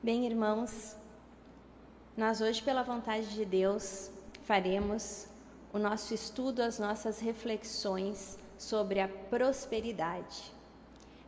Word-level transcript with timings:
Bem, 0.00 0.26
irmãos, 0.26 0.96
nós 2.16 2.40
hoje, 2.40 2.62
pela 2.62 2.84
vontade 2.84 3.34
de 3.34 3.44
Deus, 3.44 4.12
faremos 4.44 5.26
o 5.72 5.78
nosso 5.78 6.14
estudo, 6.14 6.62
as 6.62 6.78
nossas 6.78 7.18
reflexões 7.18 8.38
sobre 8.56 9.00
a 9.00 9.08
prosperidade. 9.08 10.52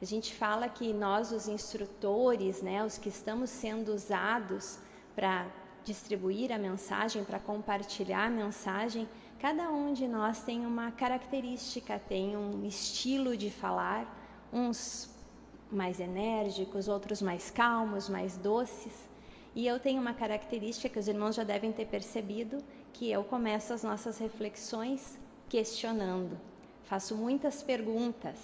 A 0.00 0.04
gente 0.04 0.32
fala 0.32 0.68
que 0.68 0.92
nós, 0.92 1.32
os 1.32 1.48
instrutores, 1.48 2.62
né, 2.62 2.84
os 2.84 2.96
que 2.96 3.08
estamos 3.08 3.51
sendo 3.51 3.92
usados 3.92 4.78
para 5.16 5.48
distribuir 5.82 6.52
a 6.52 6.58
mensagem, 6.58 7.24
para 7.24 7.40
compartilhar 7.40 8.26
a 8.26 8.30
mensagem, 8.30 9.08
cada 9.40 9.68
um 9.68 9.92
de 9.92 10.06
nós 10.06 10.44
tem 10.44 10.64
uma 10.64 10.92
característica, 10.92 11.98
tem 11.98 12.37
um 12.37 12.64
estilo 12.64 13.37
de 13.37 13.50
falar, 13.50 14.06
uns 14.52 15.10
mais 15.71 16.00
enérgicos, 16.00 16.88
outros 16.88 17.23
mais 17.23 17.50
calmos, 17.50 18.09
mais 18.09 18.36
doces. 18.36 19.08
E 19.54 19.66
eu 19.66 19.78
tenho 19.78 20.00
uma 20.00 20.14
característica 20.14 20.88
que 20.88 20.98
os 20.98 21.08
irmãos 21.08 21.34
já 21.34 21.45
devem 21.45 21.72
ter 21.72 21.86
percebido, 21.86 22.58
que 22.92 23.10
eu 23.10 23.24
começo 23.24 23.72
as 23.72 23.82
nossas 23.82 24.18
reflexões 24.18 25.18
questionando. 25.48 26.38
Faço 26.84 27.16
muitas 27.16 27.62
perguntas 27.62 28.36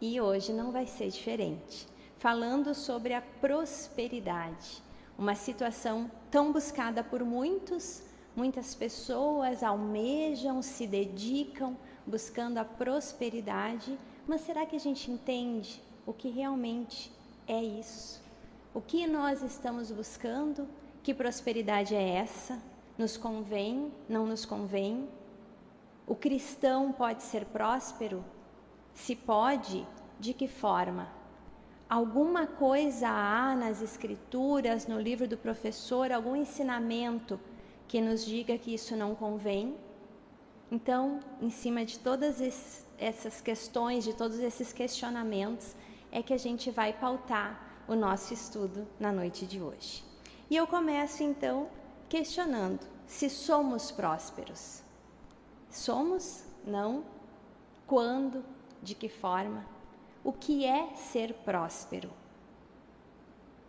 e 0.00 0.20
hoje 0.20 0.52
não 0.52 0.70
vai 0.70 0.86
ser 0.86 1.08
diferente. 1.08 1.86
Falando 2.18 2.74
sobre 2.74 3.12
a 3.12 3.22
prosperidade, 3.40 4.82
uma 5.18 5.34
situação 5.34 6.10
tão 6.30 6.52
buscada 6.52 7.04
por 7.04 7.22
muitos, 7.22 8.02
muitas 8.34 8.74
pessoas 8.74 9.62
almejam, 9.62 10.62
se 10.62 10.86
dedicam 10.86 11.76
buscando 12.06 12.58
a 12.58 12.64
prosperidade, 12.64 13.98
mas 14.26 14.42
será 14.42 14.66
que 14.66 14.76
a 14.76 14.80
gente 14.80 15.10
entende 15.10 15.82
o 16.06 16.12
que 16.12 16.28
realmente 16.28 17.12
é 17.46 17.62
isso. 17.62 18.22
O 18.72 18.80
que 18.80 19.06
nós 19.06 19.42
estamos 19.42 19.90
buscando? 19.90 20.68
Que 21.02 21.14
prosperidade 21.14 21.94
é 21.94 22.16
essa? 22.16 22.60
Nos 22.98 23.16
convém? 23.16 23.92
Não 24.08 24.26
nos 24.26 24.44
convém? 24.44 25.08
O 26.06 26.14
cristão 26.14 26.92
pode 26.92 27.22
ser 27.22 27.44
próspero? 27.46 28.24
Se 28.92 29.16
pode, 29.16 29.86
de 30.20 30.34
que 30.34 30.46
forma? 30.46 31.08
Alguma 31.88 32.46
coisa 32.46 33.08
há 33.08 33.54
nas 33.54 33.80
Escrituras, 33.82 34.86
no 34.86 35.00
livro 35.00 35.26
do 35.28 35.36
professor, 35.36 36.10
algum 36.12 36.36
ensinamento 36.36 37.38
que 37.86 38.00
nos 38.00 38.24
diga 38.24 38.58
que 38.58 38.74
isso 38.74 38.96
não 38.96 39.14
convém? 39.14 39.76
Então, 40.70 41.20
em 41.40 41.50
cima 41.50 41.84
de 41.84 41.98
todas 41.98 42.40
essas 42.98 43.40
questões, 43.40 44.04
de 44.04 44.14
todos 44.14 44.38
esses 44.38 44.72
questionamentos, 44.72 45.76
é 46.14 46.22
que 46.22 46.32
a 46.32 46.38
gente 46.38 46.70
vai 46.70 46.92
pautar 46.92 47.60
o 47.88 47.94
nosso 47.96 48.32
estudo 48.32 48.86
na 49.00 49.10
noite 49.10 49.44
de 49.44 49.60
hoje. 49.60 50.04
E 50.48 50.54
eu 50.54 50.64
começo 50.64 51.24
então 51.24 51.68
questionando 52.08 52.86
se 53.04 53.28
somos 53.28 53.90
prósperos. 53.90 54.80
Somos? 55.68 56.44
Não? 56.64 57.04
Quando? 57.84 58.44
De 58.80 58.94
que 58.94 59.08
forma? 59.08 59.66
O 60.22 60.32
que 60.32 60.64
é 60.64 60.94
ser 60.94 61.34
próspero? 61.34 62.10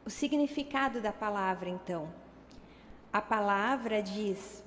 O 0.06 0.10
significado 0.12 1.02
da 1.02 1.12
palavra, 1.12 1.68
então. 1.68 2.14
A 3.12 3.24
palavra 3.24 4.04
diz: 4.04 4.64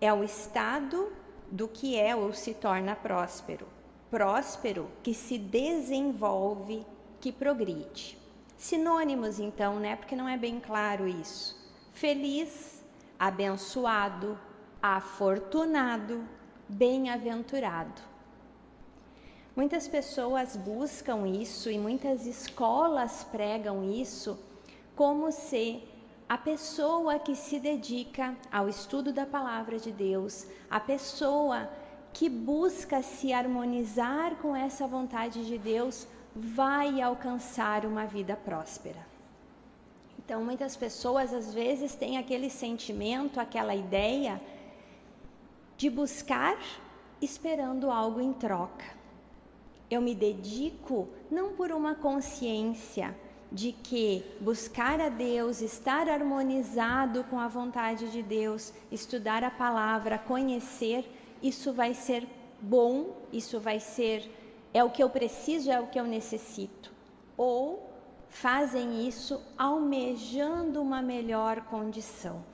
é 0.00 0.12
o 0.12 0.24
estado 0.24 1.12
do 1.52 1.68
que 1.68 1.96
é 1.96 2.16
ou 2.16 2.32
se 2.32 2.52
torna 2.52 2.96
próspero 2.96 3.79
próspero 4.10 4.90
que 5.02 5.14
se 5.14 5.38
desenvolve, 5.38 6.84
que 7.20 7.30
progride. 7.30 8.18
Sinônimos, 8.56 9.38
então, 9.38 9.78
né? 9.78 9.96
Porque 9.96 10.16
não 10.16 10.28
é 10.28 10.36
bem 10.36 10.60
claro 10.60 11.06
isso. 11.06 11.56
Feliz, 11.92 12.84
abençoado, 13.18 14.38
afortunado, 14.82 16.24
bem-aventurado. 16.68 18.02
Muitas 19.54 19.86
pessoas 19.88 20.56
buscam 20.56 21.26
isso 21.26 21.70
e 21.70 21.78
muitas 21.78 22.26
escolas 22.26 23.24
pregam 23.24 23.82
isso 23.84 24.38
como 24.94 25.30
se 25.32 25.82
a 26.28 26.38
pessoa 26.38 27.18
que 27.18 27.34
se 27.34 27.58
dedica 27.58 28.36
ao 28.52 28.68
estudo 28.68 29.12
da 29.12 29.26
palavra 29.26 29.78
de 29.78 29.90
Deus, 29.90 30.46
a 30.70 30.78
pessoa 30.78 31.68
que 32.12 32.28
busca 32.28 33.02
se 33.02 33.32
harmonizar 33.32 34.36
com 34.36 34.54
essa 34.54 34.86
vontade 34.86 35.46
de 35.46 35.56
Deus 35.56 36.06
vai 36.34 37.00
alcançar 37.00 37.84
uma 37.84 38.06
vida 38.06 38.36
próspera. 38.36 39.06
Então, 40.18 40.44
muitas 40.44 40.76
pessoas 40.76 41.32
às 41.32 41.52
vezes 41.52 41.94
têm 41.94 42.18
aquele 42.18 42.48
sentimento, 42.48 43.40
aquela 43.40 43.74
ideia 43.74 44.40
de 45.76 45.90
buscar 45.90 46.58
esperando 47.20 47.90
algo 47.90 48.20
em 48.20 48.32
troca. 48.32 48.84
Eu 49.90 50.00
me 50.00 50.14
dedico 50.14 51.08
não 51.30 51.52
por 51.54 51.72
uma 51.72 51.94
consciência 51.94 53.14
de 53.50 53.72
que 53.72 54.24
buscar 54.40 55.00
a 55.00 55.08
Deus, 55.08 55.60
estar 55.60 56.08
harmonizado 56.08 57.24
com 57.24 57.38
a 57.38 57.48
vontade 57.48 58.08
de 58.12 58.22
Deus, 58.22 58.72
estudar 58.92 59.42
a 59.42 59.50
palavra, 59.50 60.18
conhecer, 60.18 61.04
isso 61.42 61.72
vai 61.72 61.94
ser 61.94 62.26
bom, 62.60 63.16
isso 63.32 63.58
vai 63.58 63.80
ser 63.80 64.30
é 64.72 64.84
o 64.84 64.90
que 64.90 65.02
eu 65.02 65.10
preciso, 65.10 65.70
é 65.70 65.80
o 65.80 65.88
que 65.88 65.98
eu 65.98 66.04
necessito. 66.04 66.92
Ou 67.36 67.90
fazem 68.28 69.06
isso 69.06 69.42
almejando 69.58 70.80
uma 70.80 71.02
melhor 71.02 71.62
condição. 71.62 72.44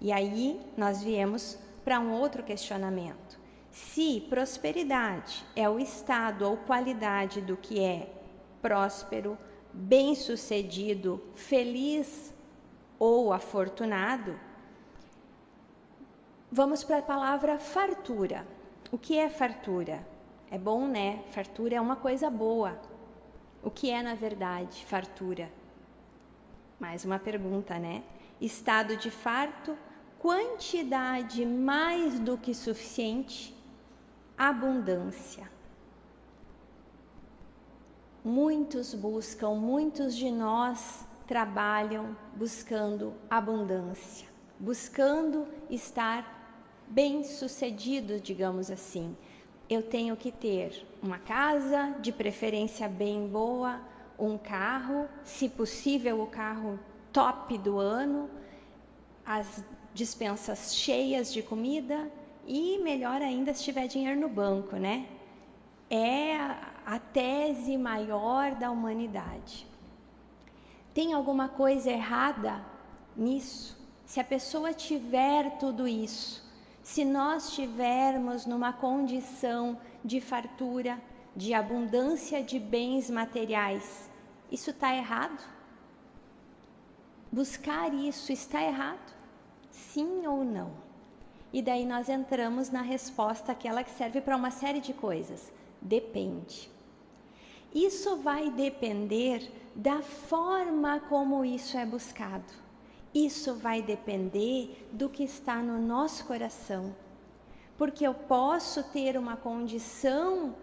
E 0.00 0.10
aí 0.10 0.58
nós 0.76 1.02
viemos 1.02 1.58
para 1.84 2.00
um 2.00 2.12
outro 2.12 2.42
questionamento. 2.42 3.38
Se 3.70 4.26
prosperidade 4.28 5.44
é 5.54 5.68
o 5.68 5.78
estado 5.78 6.42
ou 6.48 6.56
qualidade 6.56 7.40
do 7.40 7.56
que 7.56 7.80
é 7.80 8.10
próspero, 8.62 9.36
bem-sucedido, 9.72 11.22
feliz 11.34 12.34
ou 12.98 13.32
afortunado, 13.32 14.38
Vamos 16.52 16.82
para 16.82 16.98
a 16.98 17.02
palavra 17.02 17.60
fartura. 17.60 18.44
O 18.90 18.98
que 18.98 19.16
é 19.16 19.30
fartura? 19.30 20.04
É 20.50 20.58
bom, 20.58 20.88
né? 20.88 21.22
Fartura 21.30 21.76
é 21.76 21.80
uma 21.80 21.94
coisa 21.94 22.28
boa. 22.28 22.76
O 23.62 23.70
que 23.70 23.88
é, 23.88 24.02
na 24.02 24.16
verdade, 24.16 24.84
fartura? 24.84 25.48
Mais 26.80 27.04
uma 27.04 27.20
pergunta, 27.20 27.78
né? 27.78 28.02
Estado 28.40 28.96
de 28.96 29.12
farto, 29.12 29.78
quantidade 30.18 31.46
mais 31.46 32.18
do 32.18 32.36
que 32.36 32.52
suficiente, 32.52 33.56
abundância. 34.36 35.48
Muitos 38.24 38.92
buscam, 38.92 39.54
muitos 39.54 40.16
de 40.16 40.32
nós 40.32 41.06
trabalham 41.28 42.16
buscando 42.34 43.14
abundância, 43.30 44.26
buscando 44.58 45.46
estar 45.70 46.39
bem-sucedidos, 46.90 48.20
digamos 48.20 48.70
assim. 48.70 49.16
Eu 49.68 49.82
tenho 49.82 50.16
que 50.16 50.32
ter 50.32 50.84
uma 51.00 51.18
casa, 51.18 51.94
de 52.00 52.10
preferência 52.10 52.88
bem 52.88 53.28
boa, 53.28 53.80
um 54.18 54.36
carro, 54.36 55.08
se 55.24 55.48
possível 55.48 56.20
o 56.20 56.26
carro 56.26 56.78
top 57.12 57.56
do 57.56 57.78
ano, 57.78 58.28
as 59.24 59.64
dispensas 59.94 60.74
cheias 60.74 61.32
de 61.32 61.42
comida 61.42 62.10
e 62.46 62.78
melhor 62.78 63.22
ainda 63.22 63.54
se 63.54 63.62
tiver 63.62 63.86
dinheiro 63.86 64.20
no 64.20 64.28
banco, 64.28 64.76
né? 64.76 65.06
É 65.88 66.36
a 66.84 66.98
tese 66.98 67.76
maior 67.76 68.56
da 68.56 68.70
humanidade. 68.70 69.66
Tem 70.92 71.12
alguma 71.12 71.48
coisa 71.48 71.90
errada 71.90 72.64
nisso? 73.16 73.78
Se 74.04 74.18
a 74.18 74.24
pessoa 74.24 74.72
tiver 74.72 75.58
tudo 75.58 75.86
isso, 75.86 76.49
se 76.90 77.04
nós 77.04 77.50
estivermos 77.50 78.46
numa 78.46 78.72
condição 78.72 79.78
de 80.04 80.20
fartura, 80.20 81.00
de 81.36 81.54
abundância 81.54 82.42
de 82.42 82.58
bens 82.58 83.08
materiais, 83.08 84.10
isso 84.50 84.70
está 84.70 84.92
errado? 84.92 85.40
Buscar 87.30 87.94
isso 87.94 88.32
está 88.32 88.60
errado? 88.60 89.14
Sim 89.70 90.26
ou 90.26 90.44
não? 90.44 90.72
E 91.52 91.62
daí 91.62 91.86
nós 91.86 92.08
entramos 92.08 92.70
na 92.70 92.82
resposta, 92.82 93.52
aquela 93.52 93.84
que 93.84 93.90
serve 93.90 94.20
para 94.20 94.36
uma 94.36 94.50
série 94.50 94.80
de 94.80 94.92
coisas. 94.92 95.52
Depende. 95.80 96.68
Isso 97.72 98.16
vai 98.16 98.50
depender 98.50 99.48
da 99.76 100.02
forma 100.02 100.98
como 101.08 101.44
isso 101.44 101.78
é 101.78 101.86
buscado. 101.86 102.52
Isso 103.14 103.54
vai 103.54 103.82
depender 103.82 104.86
do 104.92 105.08
que 105.08 105.24
está 105.24 105.56
no 105.56 105.80
nosso 105.80 106.24
coração. 106.24 106.94
Porque 107.76 108.06
eu 108.06 108.14
posso 108.14 108.82
ter 108.84 109.16
uma 109.16 109.36
condição 109.36 110.54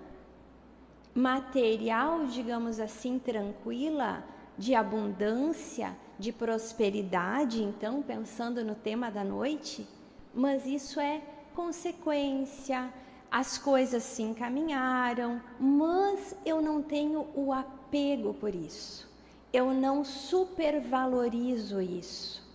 material, 1.13 2.27
digamos 2.27 2.79
assim, 2.79 3.17
tranquila, 3.17 4.23
de 4.57 4.75
abundância, 4.75 5.95
de 6.17 6.31
prosperidade, 6.31 7.63
então, 7.63 8.01
pensando 8.01 8.63
no 8.63 8.75
tema 8.75 9.11
da 9.11 9.23
noite, 9.23 9.87
mas 10.33 10.65
isso 10.65 10.99
é 10.99 11.21
consequência, 11.55 12.93
as 13.31 13.57
coisas 13.57 14.03
se 14.03 14.21
encaminharam, 14.21 15.41
mas 15.59 16.35
eu 16.45 16.61
não 16.61 16.81
tenho 16.81 17.27
o 17.35 17.51
apego 17.51 18.33
por 18.33 18.53
isso, 18.53 19.06
eu 19.51 19.73
não 19.73 20.03
supervalorizo 20.03 21.81
isso. 21.81 22.45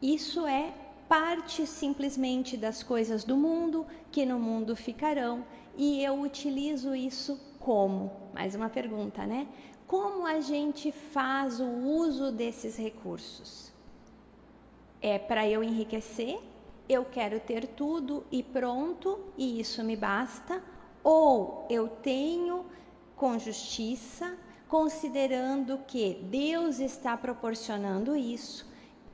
Isso 0.00 0.46
é 0.46 0.72
parte 1.08 1.66
simplesmente 1.66 2.56
das 2.56 2.82
coisas 2.82 3.24
do 3.24 3.36
mundo 3.36 3.86
que 4.12 4.26
no 4.26 4.38
mundo 4.38 4.76
ficarão 4.76 5.44
e 5.76 6.02
eu 6.02 6.20
utilizo 6.20 6.94
isso 6.94 7.40
como? 7.58 8.12
Mais 8.34 8.54
uma 8.54 8.68
pergunta, 8.68 9.24
né? 9.24 9.48
Como 9.86 10.26
a 10.26 10.40
gente 10.40 10.92
faz 10.92 11.60
o 11.60 11.66
uso 11.66 12.30
desses 12.30 12.76
recursos? 12.76 13.72
É 15.00 15.18
para 15.18 15.48
eu 15.48 15.62
enriquecer? 15.62 16.38
Eu 16.88 17.04
quero 17.04 17.40
ter 17.40 17.66
tudo 17.66 18.24
e 18.30 18.42
pronto 18.42 19.18
e 19.36 19.60
isso 19.60 19.82
me 19.82 19.96
basta? 19.96 20.62
Ou 21.02 21.66
eu 21.70 21.88
tenho 21.88 22.66
com 23.16 23.38
justiça, 23.38 24.36
considerando 24.68 25.78
que 25.86 26.14
Deus 26.30 26.78
está 26.78 27.16
proporcionando 27.16 28.14
isso 28.14 28.66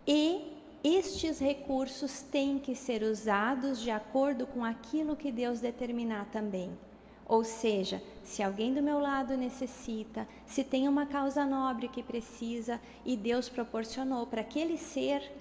e 0.06 0.52
estes 0.82 1.38
recursos 1.38 2.20
têm 2.22 2.58
que 2.58 2.74
ser 2.74 3.02
usados 3.02 3.80
de 3.80 3.90
acordo 3.90 4.46
com 4.46 4.64
aquilo 4.64 5.16
que 5.16 5.32
Deus 5.32 5.60
determinar 5.60 6.26
também. 6.26 6.70
Ou 7.26 7.42
seja, 7.42 8.02
se 8.22 8.42
alguém 8.42 8.74
do 8.74 8.82
meu 8.82 8.98
lado 8.98 9.34
necessita, 9.36 10.28
se 10.44 10.62
tem 10.62 10.88
uma 10.88 11.06
causa 11.06 11.46
nobre 11.46 11.88
que 11.88 12.02
precisa 12.02 12.78
e 13.04 13.16
Deus 13.16 13.48
proporcionou 13.48 14.26
para 14.26 14.42
aquele 14.42 14.76
ser, 14.76 15.32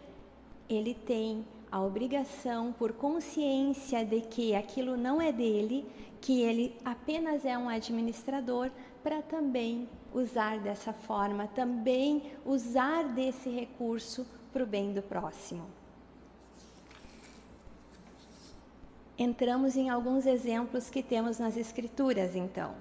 ele 0.69 0.93
tem 0.93 1.45
a 1.69 1.81
obrigação, 1.81 2.71
por 2.71 2.93
consciência 2.93 4.05
de 4.05 4.21
que 4.21 4.55
aquilo 4.55 4.95
não 4.95 5.21
é 5.21 5.31
dele, 5.31 5.85
que 6.21 6.41
ele 6.41 6.77
apenas 6.85 7.43
é 7.43 7.57
um 7.57 7.67
administrador, 7.67 8.71
para 9.03 9.21
também 9.21 9.89
usar 10.13 10.59
dessa 10.59 10.93
forma, 10.93 11.47
também 11.47 12.31
usar 12.45 13.03
desse 13.09 13.49
recurso 13.49 14.25
para 14.51 14.63
o 14.63 14.67
bem 14.67 14.93
do 14.93 15.01
próximo. 15.01 15.65
Entramos 19.17 19.75
em 19.75 19.89
alguns 19.89 20.25
exemplos 20.25 20.89
que 20.89 21.03
temos 21.03 21.37
nas 21.37 21.57
Escrituras, 21.57 22.35
então. 22.35 22.73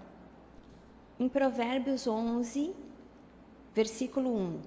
Em 1.19 1.29
Provérbios 1.29 2.07
11, 2.07 2.75
versículo 3.75 4.35
1: 4.35 4.61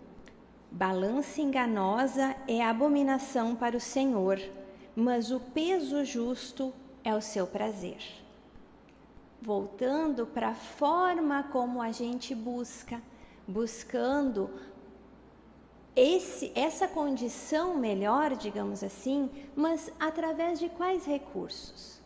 Balança 0.71 1.41
enganosa 1.41 2.35
é 2.47 2.63
abominação 2.63 3.55
para 3.55 3.77
o 3.77 3.79
Senhor, 3.79 4.39
mas 4.95 5.31
o 5.31 5.39
peso 5.39 6.03
justo 6.05 6.73
é 7.03 7.15
o 7.15 7.21
seu 7.21 7.47
prazer. 7.47 8.24
Voltando 9.45 10.25
para 10.25 10.49
a 10.49 10.55
forma 10.55 11.43
como 11.43 11.79
a 11.79 11.91
gente 11.91 12.33
busca, 12.33 12.99
buscando 13.47 14.49
esse, 15.95 16.51
essa 16.55 16.87
condição 16.87 17.77
melhor, 17.77 18.35
digamos 18.35 18.83
assim, 18.83 19.29
mas 19.55 19.91
através 19.99 20.57
de 20.57 20.67
quais 20.69 21.05
recursos? 21.05 22.01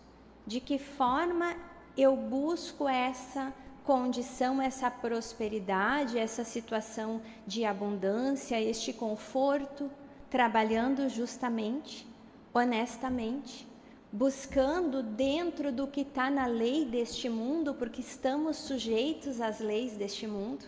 De 0.46 0.60
que 0.60 0.78
forma 0.78 1.56
eu 1.96 2.14
busco 2.14 2.90
essa 2.90 3.54
condição, 3.86 4.62
essa 4.62 4.92
prosperidade, 4.92 6.20
essa 6.20 6.44
situação 6.44 7.22
de 7.48 7.64
abundância, 7.64 8.62
este 8.62 8.92
conforto, 8.92 9.90
trabalhando 10.30 11.08
justamente, 11.08 12.06
honestamente, 12.54 13.66
buscando 14.12 15.04
dentro 15.04 15.72
do 15.72 15.88
que 15.88 16.02
está 16.02 16.30
na 16.30 16.46
lei 16.46 16.86
deste 16.86 17.30
mundo, 17.30 17.74
porque 17.74 18.02
estamos 18.02 18.58
sujeitos 18.58 19.40
às 19.40 19.60
leis 19.60 19.94
deste 19.94 20.26
mundo 20.26 20.66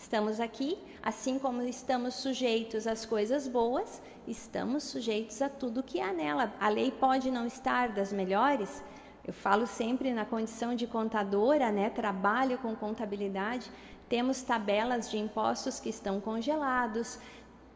Estamos 0.00 0.40
aqui, 0.40 0.78
assim 1.02 1.38
como 1.38 1.60
estamos 1.60 2.14
sujeitos 2.14 2.86
às 2.86 3.04
coisas 3.04 3.46
boas, 3.46 4.00
estamos 4.26 4.82
sujeitos 4.84 5.42
a 5.42 5.48
tudo 5.48 5.82
que 5.82 6.00
há 6.00 6.10
nela. 6.10 6.52
A 6.58 6.70
lei 6.70 6.90
pode 6.90 7.30
não 7.30 7.46
estar 7.46 7.90
das 7.90 8.10
melhores. 8.10 8.82
Eu 9.24 9.34
falo 9.34 9.66
sempre 9.66 10.12
na 10.12 10.24
condição 10.24 10.74
de 10.74 10.86
contadora, 10.86 11.70
né? 11.70 11.90
Trabalho 11.90 12.56
com 12.58 12.74
contabilidade. 12.74 13.70
Temos 14.08 14.40
tabelas 14.40 15.10
de 15.10 15.18
impostos 15.18 15.78
que 15.78 15.90
estão 15.90 16.18
congelados. 16.18 17.18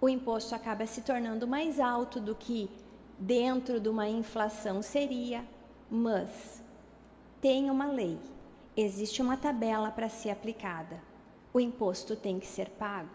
O 0.00 0.09
imposto 0.09 0.55
acaba 0.55 0.87
se 0.87 1.03
tornando 1.03 1.47
mais 1.47 1.79
alto 1.79 2.19
do 2.19 2.35
que 2.35 2.71
dentro 3.19 3.81
de 3.81 3.88
uma 3.88 4.08
inflação 4.08 4.82
seria, 4.82 5.44
mas 5.90 6.62
tem 7.40 7.70
uma 7.70 7.87
lei, 7.87 8.19
existe 8.76 9.20
uma 9.22 9.37
tabela 9.37 9.90
para 9.90 10.08
ser 10.08 10.31
aplicada 10.31 11.14
o 11.55 11.61
imposto 11.61 12.16
tem 12.16 12.40
que 12.40 12.49
ser 12.49 12.69
pago. 12.70 13.08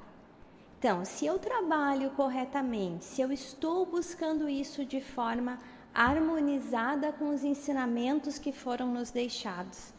Então, 0.79 1.03
se 1.03 1.25
eu 1.25 1.37
trabalho 1.37 2.09
corretamente, 2.11 3.03
se 3.03 3.21
eu 3.21 3.33
estou 3.33 3.85
buscando 3.85 4.47
isso 4.47 4.85
de 4.85 5.01
forma 5.01 5.59
harmonizada 5.93 7.11
com 7.11 7.31
os 7.31 7.43
ensinamentos 7.43 8.39
que 8.39 8.53
foram 8.53 8.87
nos 8.87 9.11
deixados, 9.11 9.93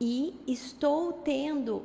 e 0.00 0.34
estou 0.48 1.12
tendo, 1.12 1.84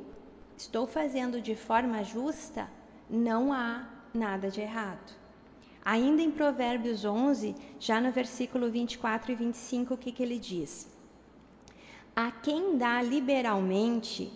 estou 0.56 0.88
fazendo 0.88 1.40
de 1.40 1.54
forma 1.54 2.02
justa, 2.02 2.68
não 3.08 3.52
há 3.52 3.88
nada 4.12 4.50
de 4.50 4.60
errado. 4.60 5.14
Ainda 5.84 6.22
em 6.22 6.30
Provérbios 6.30 7.04
11, 7.04 7.54
já 7.78 8.00
no 8.00 8.12
versículo 8.12 8.70
24 8.70 9.32
e 9.32 9.34
25, 9.34 9.94
o 9.94 9.96
que, 9.96 10.12
que 10.12 10.22
ele 10.22 10.38
diz? 10.38 10.86
A 12.14 12.30
quem 12.30 12.76
dá 12.76 13.00
liberalmente, 13.00 14.32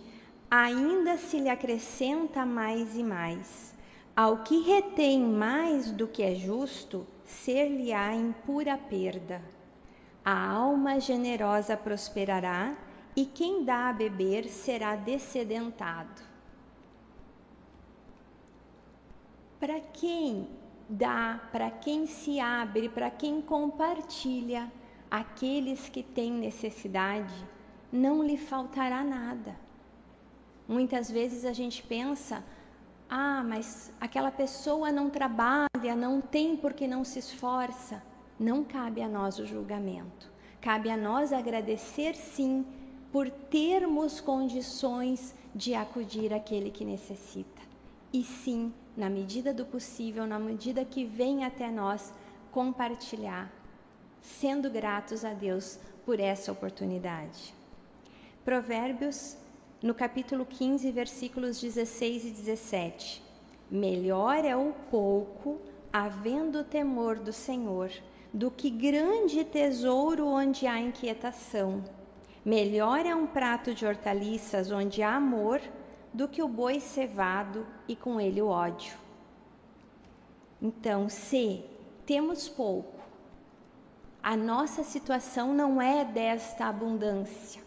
ainda 0.49 1.17
se 1.17 1.39
lhe 1.39 1.49
acrescenta 1.49 2.45
mais 2.45 2.95
e 2.95 3.03
mais. 3.03 3.75
Ao 4.15 4.43
que 4.43 4.61
retém 4.61 5.19
mais 5.19 5.91
do 5.91 6.07
que 6.07 6.23
é 6.23 6.35
justo, 6.35 7.05
ser-lhe-á 7.23 8.13
em 8.15 8.31
pura 8.45 8.77
perda. 8.77 9.41
A 10.23 10.49
alma 10.49 10.99
generosa 10.99 11.75
prosperará, 11.75 12.75
e 13.15 13.25
quem 13.25 13.63
dá 13.63 13.89
a 13.89 13.93
beber 13.93 14.47
será 14.47 14.95
descedentado. 14.95 16.21
Para 19.59 19.79
quem 19.79 20.47
dá, 20.93 21.41
para 21.51 21.71
quem 21.71 22.05
se 22.05 22.39
abre, 22.39 22.87
para 22.87 23.09
quem 23.09 23.41
compartilha, 23.41 24.71
aqueles 25.09 25.89
que 25.89 26.03
têm 26.03 26.31
necessidade, 26.31 27.33
não 27.91 28.23
lhe 28.23 28.37
faltará 28.37 29.03
nada. 29.03 29.55
Muitas 30.67 31.09
vezes 31.09 31.45
a 31.45 31.53
gente 31.53 31.81
pensa: 31.83 32.43
ah, 33.09 33.43
mas 33.43 33.91
aquela 33.99 34.31
pessoa 34.31 34.91
não 34.91 35.09
trabalha, 35.09 35.95
não 35.95 36.21
tem 36.21 36.55
porque 36.55 36.87
não 36.87 37.03
se 37.03 37.19
esforça. 37.19 38.01
Não 38.39 38.63
cabe 38.63 39.01
a 39.01 39.07
nós 39.07 39.39
o 39.39 39.45
julgamento. 39.45 40.31
Cabe 40.61 40.89
a 40.89 40.97
nós 40.97 41.31
agradecer, 41.31 42.15
sim, 42.15 42.65
por 43.11 43.29
termos 43.29 44.19
condições 44.19 45.35
de 45.53 45.75
acudir 45.75 46.33
àquele 46.33 46.71
que 46.71 46.83
necessita. 46.83 47.61
E 48.11 48.23
sim, 48.23 48.73
na 48.95 49.09
medida 49.09 49.53
do 49.53 49.65
possível, 49.65 50.25
na 50.27 50.39
medida 50.39 50.85
que 50.85 51.03
vem 51.03 51.43
até 51.43 51.69
nós, 51.71 52.13
compartilhar, 52.51 53.51
sendo 54.21 54.69
gratos 54.69 55.25
a 55.25 55.33
Deus 55.33 55.79
por 56.05 56.19
essa 56.19 56.51
oportunidade. 56.51 57.53
Provérbios 58.45 59.35
no 59.81 59.93
capítulo 59.93 60.45
15, 60.45 60.91
versículos 60.91 61.59
16 61.59 62.25
e 62.25 62.31
17. 62.31 63.23
Melhor 63.69 64.45
é 64.45 64.55
o 64.55 64.73
pouco, 64.91 65.59
havendo 65.91 66.63
temor 66.63 67.17
do 67.17 67.33
Senhor, 67.33 67.91
do 68.31 68.51
que 68.51 68.69
grande 68.69 69.43
tesouro 69.43 70.27
onde 70.27 70.67
há 70.67 70.79
inquietação. 70.79 71.83
Melhor 72.45 73.05
é 73.05 73.15
um 73.15 73.25
prato 73.25 73.73
de 73.73 73.85
hortaliças 73.85 74.71
onde 74.71 75.01
há 75.01 75.15
amor, 75.15 75.59
do 76.13 76.27
que 76.27 76.43
o 76.43 76.47
boi 76.47 76.79
cevado 76.79 77.65
e 77.87 77.95
com 77.95 78.19
ele 78.19 78.41
o 78.41 78.47
ódio. 78.47 78.97
Então, 80.61 81.09
se 81.09 81.63
temos 82.05 82.47
pouco, 82.47 83.01
a 84.21 84.37
nossa 84.37 84.83
situação 84.83 85.53
não 85.53 85.81
é 85.81 86.05
desta 86.05 86.67
abundância, 86.67 87.61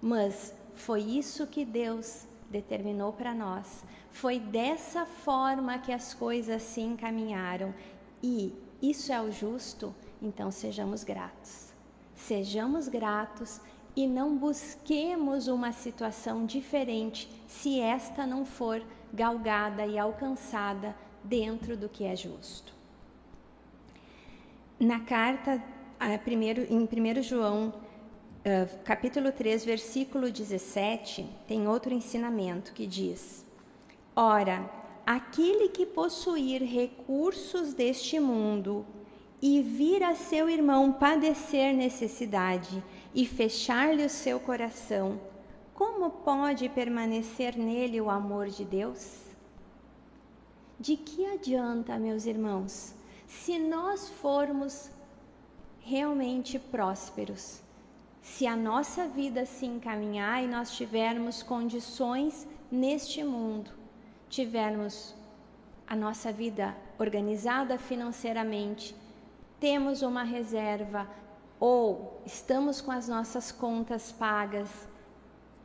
mas 0.00 0.54
foi 0.74 1.02
isso 1.02 1.46
que 1.46 1.64
Deus 1.64 2.26
determinou 2.48 3.12
para 3.12 3.34
nós. 3.34 3.84
Foi 4.10 4.40
dessa 4.40 5.04
forma 5.04 5.78
que 5.78 5.92
as 5.92 6.14
coisas 6.14 6.62
se 6.62 6.80
encaminharam. 6.80 7.74
E 8.22 8.54
isso 8.80 9.12
é 9.12 9.20
o 9.20 9.30
justo, 9.30 9.94
então 10.22 10.50
sejamos 10.50 11.04
gratos. 11.04 11.72
Sejamos 12.14 12.88
gratos 12.88 13.60
e 13.94 14.06
não 14.06 14.36
busquemos 14.36 15.48
uma 15.48 15.72
situação 15.72 16.46
diferente 16.46 17.28
se 17.46 17.80
esta 17.80 18.26
não 18.26 18.44
for 18.44 18.82
galgada 19.12 19.86
e 19.86 19.98
alcançada 19.98 20.94
dentro 21.22 21.76
do 21.76 21.88
que 21.88 22.04
é 22.04 22.14
justo. 22.14 22.72
Na 24.78 25.00
carta, 25.00 25.62
em 26.70 26.84
1 26.84 27.22
João, 27.22 27.74
capítulo 28.84 29.32
3, 29.32 29.64
versículo 29.64 30.30
17, 30.30 31.28
tem 31.46 31.66
outro 31.66 31.92
ensinamento 31.92 32.72
que 32.72 32.86
diz: 32.86 33.44
Ora, 34.14 34.70
aquele 35.04 35.68
que 35.68 35.84
possuir 35.84 36.62
recursos 36.62 37.74
deste 37.74 38.20
mundo 38.20 38.86
e 39.40 39.62
vir 39.62 40.02
a 40.02 40.14
seu 40.14 40.48
irmão 40.48 40.92
padecer 40.92 41.74
necessidade 41.74 42.82
e 43.14 43.24
fechar-lhe 43.24 44.04
o 44.04 44.10
seu 44.10 44.38
coração, 44.38 45.20
como 45.78 46.10
pode 46.10 46.68
permanecer 46.68 47.56
nele 47.56 48.00
o 48.00 48.10
amor 48.10 48.48
de 48.48 48.64
Deus? 48.64 49.20
De 50.76 50.96
que 50.96 51.24
adianta, 51.24 51.96
meus 52.00 52.26
irmãos, 52.26 52.92
se 53.28 53.60
nós 53.60 54.08
formos 54.08 54.90
realmente 55.78 56.58
prósperos, 56.58 57.62
se 58.20 58.44
a 58.44 58.56
nossa 58.56 59.06
vida 59.06 59.46
se 59.46 59.66
encaminhar 59.66 60.42
e 60.42 60.48
nós 60.48 60.72
tivermos 60.72 61.44
condições 61.44 62.44
neste 62.72 63.22
mundo, 63.22 63.70
tivermos 64.28 65.14
a 65.86 65.94
nossa 65.94 66.32
vida 66.32 66.76
organizada 66.98 67.78
financeiramente, 67.78 68.96
temos 69.60 70.02
uma 70.02 70.24
reserva 70.24 71.08
ou 71.60 72.20
estamos 72.26 72.80
com 72.80 72.90
as 72.90 73.06
nossas 73.06 73.52
contas 73.52 74.10
pagas 74.10 74.88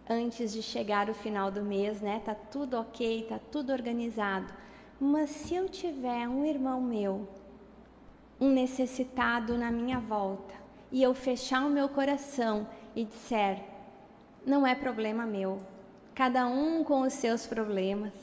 antes 0.09 0.51
de 0.53 0.61
chegar 0.61 1.09
o 1.09 1.13
final 1.13 1.49
do 1.51 1.61
mês, 1.61 2.01
né? 2.01 2.21
Tá 2.23 2.35
tudo 2.35 2.77
ok, 2.77 3.25
tá 3.29 3.39
tudo 3.51 3.71
organizado. 3.71 4.53
Mas 4.99 5.29
se 5.29 5.55
eu 5.55 5.67
tiver 5.69 6.27
um 6.27 6.45
irmão 6.45 6.81
meu, 6.81 7.27
um 8.39 8.49
necessitado 8.49 9.57
na 9.57 9.71
minha 9.71 9.99
volta, 9.99 10.53
e 10.91 11.01
eu 11.01 11.13
fechar 11.13 11.65
o 11.65 11.69
meu 11.69 11.89
coração 11.89 12.67
e 12.95 13.05
disser: 13.05 13.63
não 14.45 14.65
é 14.65 14.75
problema 14.75 15.25
meu, 15.25 15.59
cada 16.13 16.45
um 16.47 16.83
com 16.83 17.01
os 17.01 17.13
seus 17.13 17.47
problemas, 17.47 18.13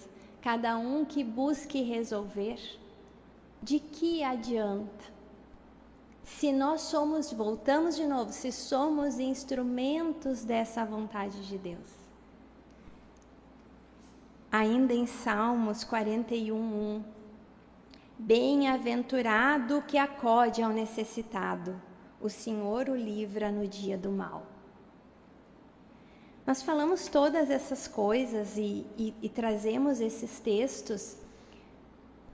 cada 0.41 0.77
um 0.79 1.05
que 1.05 1.25
busque 1.25 1.83
resolver, 1.83 2.59
de 3.63 3.79
que 3.79 4.23
adianta? 4.23 5.20
Se 6.25 6.53
nós 6.53 6.83
somos, 6.83 7.33
voltamos 7.33 7.97
de 7.97 8.07
novo, 8.07 8.33
se 8.33 8.53
somos 8.53 9.19
instrumentos 9.19 10.45
dessa 10.45 10.85
vontade 10.85 11.47
de 11.47 11.59
Deus. 11.59 12.01
Ainda 14.51 14.93
em 14.93 15.07
Salmos 15.07 15.85
41, 15.85 17.03
Bem-aventurado 18.19 19.83
que 19.89 19.97
acode 19.97 20.63
ao 20.63 20.71
necessitado, 20.71 21.81
o 22.21 22.29
Senhor 22.29 22.91
o 22.91 22.95
livra 22.95 23.51
no 23.51 23.67
dia 23.67 23.97
do 23.97 24.11
mal. 24.11 24.45
Nós 26.47 26.61
falamos 26.61 27.09
todas 27.09 27.49
essas 27.49 27.89
coisas 27.89 28.59
e, 28.59 28.87
e, 28.99 29.15
e 29.23 29.29
trazemos 29.31 30.01
esses 30.03 30.39
textos 30.39 31.17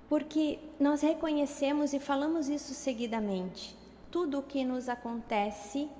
porque 0.09 0.59
nós 0.79 1.03
reconhecemos 1.03 1.93
e 1.93 1.99
falamos 1.99 2.49
isso 2.49 2.75
seguidamente 2.75 3.77
tudo 4.17 4.39
o 4.39 4.43
que 4.43 4.65
nos 4.65 4.89
acontece, 4.89 5.91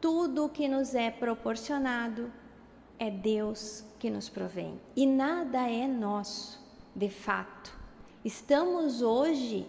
tudo 0.00 0.44
o 0.44 0.48
que 0.48 0.68
nos 0.68 0.94
é 0.94 1.10
proporcionado, 1.10 2.32
é 3.00 3.10
Deus 3.10 3.84
que 3.98 4.08
nos 4.08 4.28
provém. 4.28 4.80
E 4.94 5.04
nada 5.04 5.68
é 5.68 5.88
nosso, 5.88 6.64
de 6.94 7.08
fato. 7.08 7.76
Estamos 8.24 9.02
hoje 9.02 9.66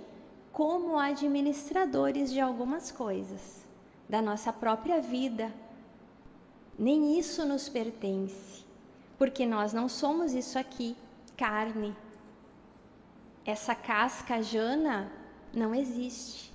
como 0.52 1.00
administradores 1.00 2.32
de 2.32 2.40
algumas 2.40 2.92
coisas, 2.92 3.66
da 4.08 4.22
nossa 4.22 4.54
própria 4.54 5.02
vida. 5.02 5.52
Nem 6.78 7.18
isso 7.18 7.44
nos 7.44 7.68
pertence, 7.68 8.64
porque 9.18 9.48
nós 9.48 9.74
não 9.74 9.90
somos 9.90 10.34
isso 10.34 10.60
aqui, 10.60 10.96
carne. 11.36 11.96
Essa 13.46 13.76
casca 13.76 14.42
jana 14.42 15.12
não 15.54 15.76
existe. 15.76 16.52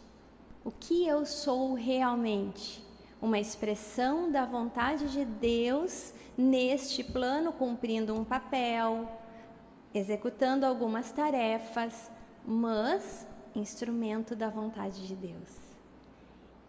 O 0.65 0.73
que 0.73 1.07
eu 1.07 1.25
sou 1.25 1.75
realmente? 1.75 2.85
Uma 3.23 3.39
expressão 3.39 4.29
da 4.29 4.45
vontade 4.45 5.09
de 5.13 5.25
Deus 5.25 6.13
neste 6.37 7.05
plano, 7.05 7.53
cumprindo 7.53 8.13
um 8.13 8.25
papel, 8.25 9.09
executando 9.95 10.67
algumas 10.67 11.13
tarefas, 11.13 12.11
mas 12.45 13.25
instrumento 13.55 14.35
da 14.35 14.49
vontade 14.49 15.07
de 15.07 15.15
Deus. 15.15 15.59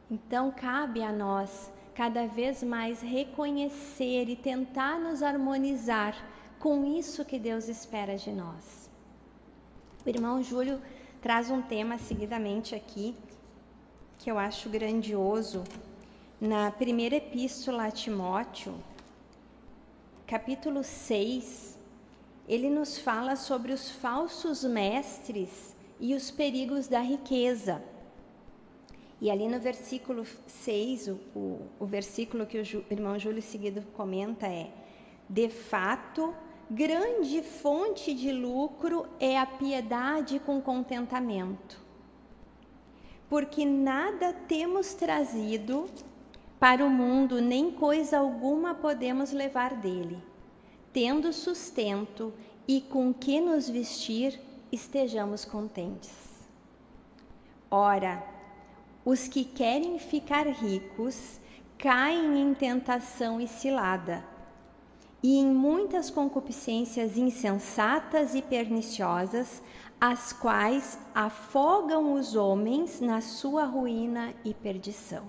Então, 0.09 0.51
cabe 0.51 1.01
a 1.01 1.11
nós 1.11 1.71
cada 1.95 2.27
vez 2.27 2.61
mais 2.61 3.01
reconhecer 3.01 4.29
e 4.29 4.35
tentar 4.35 4.99
nos 4.99 5.23
harmonizar 5.23 6.15
com 6.59 6.85
isso 6.85 7.25
que 7.25 7.39
Deus 7.39 7.67
espera 7.67 8.15
de 8.17 8.31
nós. 8.31 8.80
O 10.03 10.09
irmão 10.09 10.41
Júlio 10.41 10.81
traz 11.21 11.51
um 11.51 11.61
tema 11.61 11.99
seguidamente 11.99 12.73
aqui 12.73 13.15
que 14.17 14.31
eu 14.31 14.37
acho 14.39 14.67
grandioso, 14.67 15.63
na 16.39 16.71
primeira 16.71 17.17
epístola 17.17 17.85
a 17.85 17.91
Timóteo, 17.91 18.73
capítulo 20.25 20.83
6, 20.83 21.77
ele 22.47 22.67
nos 22.67 22.97
fala 22.97 23.35
sobre 23.35 23.71
os 23.71 23.91
falsos 23.91 24.63
mestres 24.63 25.75
e 25.99 26.15
os 26.15 26.31
perigos 26.31 26.87
da 26.87 26.99
riqueza. 26.99 27.79
E 29.19 29.29
ali 29.29 29.47
no 29.47 29.59
versículo 29.59 30.25
6, 30.47 31.09
o, 31.09 31.11
o, 31.35 31.67
o 31.79 31.85
versículo 31.85 32.47
que 32.47 32.57
o, 32.57 32.65
Ju, 32.65 32.83
irmão 32.89 33.19
Júlio 33.19 33.41
seguido 33.41 33.83
comenta 33.93 34.47
é: 34.47 34.71
De 35.29 35.47
fato, 35.47 36.33
grande 36.71 37.43
fonte 37.43 38.13
de 38.13 38.31
lucro 38.31 39.07
é 39.19 39.37
a 39.37 39.45
piedade 39.45 40.39
com 40.39 40.59
contentamento 40.61 41.81
porque 43.31 43.65
nada 43.65 44.33
temos 44.33 44.93
trazido 44.93 45.89
para 46.59 46.85
o 46.85 46.89
mundo, 46.89 47.41
nem 47.41 47.71
coisa 47.71 48.17
alguma 48.17 48.75
podemos 48.75 49.31
levar 49.31 49.73
dele. 49.73 50.21
Tendo 50.91 51.31
sustento 51.31 52.33
e 52.67 52.81
com 52.81 53.13
que 53.13 53.39
nos 53.39 53.69
vestir, 53.69 54.37
estejamos 54.69 55.45
contentes. 55.45 56.11
Ora, 57.71 58.21
os 59.05 59.29
que 59.29 59.45
querem 59.45 59.97
ficar 59.97 60.45
ricos 60.45 61.39
caem 61.77 62.37
em 62.37 62.53
tentação 62.53 63.39
e 63.39 63.47
cilada, 63.47 64.25
e 65.23 65.37
em 65.37 65.47
muitas 65.47 66.09
concupiscências 66.09 67.17
insensatas 67.17 68.33
e 68.33 68.41
perniciosas, 68.41 69.61
as 69.99 70.33
quais 70.33 70.97
afogam 71.13 72.13
os 72.13 72.35
homens 72.35 72.99
na 72.99 73.21
sua 73.21 73.65
ruína 73.65 74.33
e 74.43 74.53
perdição. 74.53 75.23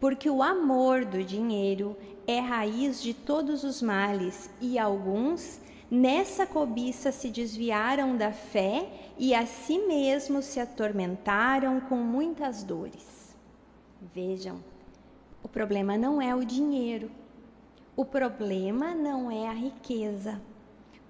Porque 0.00 0.28
o 0.28 0.42
amor 0.42 1.04
do 1.04 1.22
dinheiro 1.22 1.96
é 2.26 2.40
raiz 2.40 3.00
de 3.00 3.14
todos 3.14 3.62
os 3.62 3.80
males, 3.80 4.50
e 4.60 4.80
alguns 4.80 5.60
nessa 5.88 6.44
cobiça 6.44 7.12
se 7.12 7.28
desviaram 7.28 8.16
da 8.16 8.32
fé 8.32 8.88
e 9.16 9.32
a 9.32 9.46
si 9.46 9.78
mesmos 9.78 10.46
se 10.46 10.58
atormentaram 10.58 11.80
com 11.80 11.96
muitas 11.96 12.64
dores. 12.64 13.36
Vejam, 14.12 14.58
o 15.40 15.48
problema 15.48 15.96
não 15.96 16.20
é 16.20 16.34
o 16.34 16.44
dinheiro, 16.44 17.10
o 17.96 18.04
problema 18.04 18.94
não 18.94 19.30
é 19.30 19.48
a 19.48 19.52
riqueza 19.52 20.40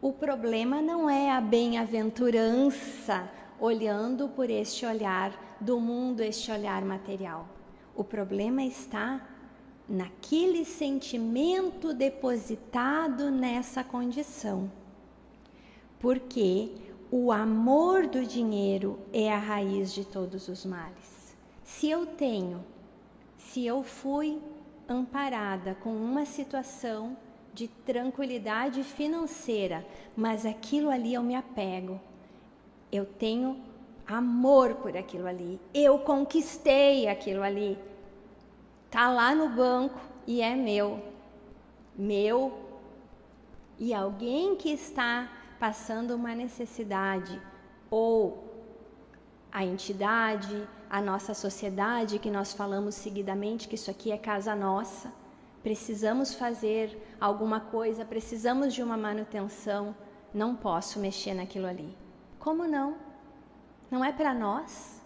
o 0.03 0.13
problema 0.13 0.83
não 0.83 1.09
é 1.09 1.31
a 1.31 1.41
bem-aventurança 1.41 3.31
olhando 3.61 4.29
por 4.29 4.51
este 4.51 4.85
olhar 4.85 5.57
do 5.61 5.79
mundo, 5.79 6.23
este 6.23 6.51
olhar 6.51 6.85
material. 6.85 7.47
O 7.95 8.03
problema 8.03 8.65
está 8.65 9.25
naquele 9.89 10.65
sentimento 10.65 11.95
depositado 11.95 13.31
nessa 13.31 13.85
condição. 13.85 14.69
Porque 16.01 16.73
o 17.09 17.31
amor 17.31 18.09
do 18.09 18.27
dinheiro 18.27 18.99
é 19.13 19.33
a 19.33 19.39
raiz 19.39 19.93
de 19.93 20.05
todos 20.05 20.49
os 20.49 20.67
males. 20.67 21.37
Se 21.63 21.89
eu 21.89 22.07
tenho, 22.07 22.65
se 23.39 23.65
eu 23.65 23.85
fui 23.85 24.43
amparada 24.89 25.75
com 25.77 25.91
uma 25.95 26.25
situação 26.25 27.17
de 27.55 27.69
tranquilidade 27.69 28.83
financeira, 28.83 29.87
mas 30.17 30.47
aquilo 30.47 30.91
ali 30.91 31.15
eu 31.15 31.23
me 31.23 31.35
apego. 31.35 32.01
Eu 32.91 33.05
tenho 33.05 33.61
amor 34.07 34.75
por 34.77 34.97
aquilo 34.97 35.27
ali. 35.27 35.61
Eu 35.73 35.99
conquistei 35.99 37.09
aquilo 37.09 37.43
ali. 37.43 37.79
Tá 38.91 39.11
lá 39.11 39.35
no 39.35 39.49
banco 39.49 40.01
e 40.27 40.41
é 40.41 40.55
meu. 40.55 41.03
Meu. 41.97 42.59
E 43.79 43.93
alguém 43.93 44.57
que 44.57 44.71
está 44.71 45.31
passando 45.59 46.15
uma 46.15 46.35
necessidade 46.35 47.41
ou 47.91 48.53
a 49.51 49.65
entidade, 49.65 50.67
a 50.93 51.01
nossa 51.01 51.33
sociedade, 51.33 52.19
que 52.19 52.31
nós 52.31 52.53
falamos 52.53 52.95
seguidamente 52.95 53.67
que 53.67 53.77
isso 53.77 53.91
aqui 53.91 54.13
é 54.13 54.19
casa 54.19 54.55
nossa, 54.55 55.11
precisamos 55.63 56.35
fazer 56.35 56.87
alguma 57.19 57.61
coisa, 57.61 58.05
precisamos 58.05 58.75
de 58.75 58.83
uma 58.83 58.97
manutenção, 58.97 59.97
não 60.35 60.55
posso 60.55 60.99
mexer 60.99 61.33
naquilo 61.33 61.67
ali. 61.67 61.97
Como 62.39 62.69
não? 62.69 62.99
Não 63.91 64.05
é 64.05 64.13
para 64.13 64.35
nós? 64.35 65.01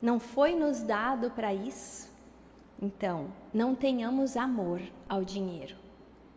Não 0.00 0.20
foi 0.20 0.54
nos 0.54 0.80
dado 0.82 1.32
para 1.32 1.52
isso? 1.52 2.08
Então, 2.80 3.26
não 3.52 3.74
tenhamos 3.74 4.36
amor 4.36 4.80
ao 5.08 5.24
dinheiro. 5.24 5.74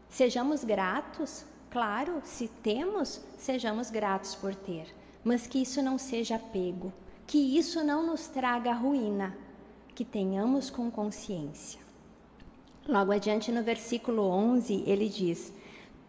Sejamos 0.10 0.64
gratos, 0.64 1.46
claro, 1.70 2.20
se 2.24 2.48
temos, 2.48 3.22
sejamos 3.38 3.92
gratos 3.92 4.34
por 4.34 4.56
ter 4.56 4.88
mas 5.24 5.46
que 5.46 5.62
isso 5.62 5.82
não 5.82 5.98
seja 5.98 6.36
apego, 6.36 6.94
que 7.30 7.60
isso 7.60 7.84
não 7.84 8.04
nos 8.04 8.26
traga 8.26 8.74
ruína, 8.74 9.38
que 9.94 10.04
tenhamos 10.04 10.72
com 10.72 10.90
consciência. 10.90 11.80
Logo 12.88 13.12
adiante 13.12 13.52
no 13.52 13.62
versículo 13.62 14.24
11, 14.24 14.84
ele 14.88 15.08
diz: 15.08 15.54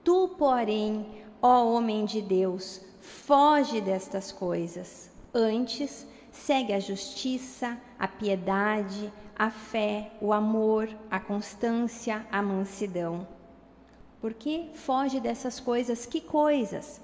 Tu, 0.03 0.29
porém, 0.39 1.07
ó 1.43 1.67
homem 1.67 2.07
de 2.07 2.23
Deus, 2.23 2.81
foge 3.03 3.83
destas 3.83 4.33
coisas. 4.33 5.11
Antes, 5.35 6.07
segue 6.31 6.73
a 6.73 6.81
justiça, 6.81 7.79
a 7.99 8.09
piedade, 8.09 9.13
a 9.39 9.51
fé, 9.51 10.13
o 10.23 10.33
amor, 10.33 10.89
a 11.11 11.21
constância, 11.21 12.27
a 12.33 12.41
mansidão. 12.41 13.29
Por 14.23 14.33
que 14.33 14.71
foge 14.73 15.21
dessas 15.21 15.61
coisas? 15.61 16.07
Que 16.07 16.23
coisas? 16.23 16.99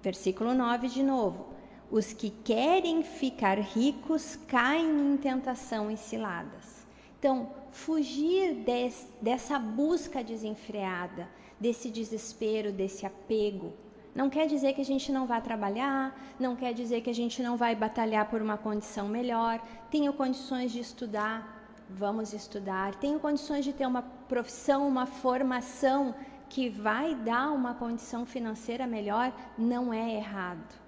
Versículo 0.00 0.54
9 0.54 0.86
de 0.86 1.02
novo. 1.02 1.51
Os 1.92 2.10
que 2.14 2.30
querem 2.30 3.02
ficar 3.02 3.58
ricos 3.58 4.34
caem 4.48 5.12
em 5.12 5.16
tentação 5.18 5.90
e 5.90 5.96
ciladas. 5.98 6.86
Então, 7.18 7.50
fugir 7.70 8.54
des, 8.64 9.06
dessa 9.20 9.58
busca 9.58 10.24
desenfreada, 10.24 11.28
desse 11.60 11.90
desespero, 11.90 12.72
desse 12.72 13.04
apego, 13.04 13.74
não 14.14 14.30
quer 14.30 14.46
dizer 14.46 14.72
que 14.72 14.80
a 14.80 14.84
gente 14.86 15.12
não 15.12 15.26
vai 15.26 15.42
trabalhar, 15.42 16.18
não 16.40 16.56
quer 16.56 16.72
dizer 16.72 17.02
que 17.02 17.10
a 17.10 17.14
gente 17.14 17.42
não 17.42 17.58
vai 17.58 17.76
batalhar 17.76 18.26
por 18.30 18.40
uma 18.40 18.56
condição 18.56 19.06
melhor. 19.06 19.60
Tenho 19.90 20.14
condições 20.14 20.72
de 20.72 20.80
estudar, 20.80 21.62
vamos 21.90 22.32
estudar. 22.32 22.94
Tenho 22.94 23.20
condições 23.20 23.66
de 23.66 23.72
ter 23.74 23.86
uma 23.86 24.00
profissão, 24.00 24.88
uma 24.88 25.04
formação 25.04 26.14
que 26.48 26.70
vai 26.70 27.14
dar 27.14 27.50
uma 27.52 27.74
condição 27.74 28.24
financeira 28.24 28.86
melhor 28.86 29.30
não 29.58 29.92
é 29.92 30.14
errado. 30.14 30.81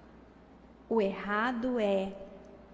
O 0.89 1.01
errado 1.01 1.79
é 1.79 2.13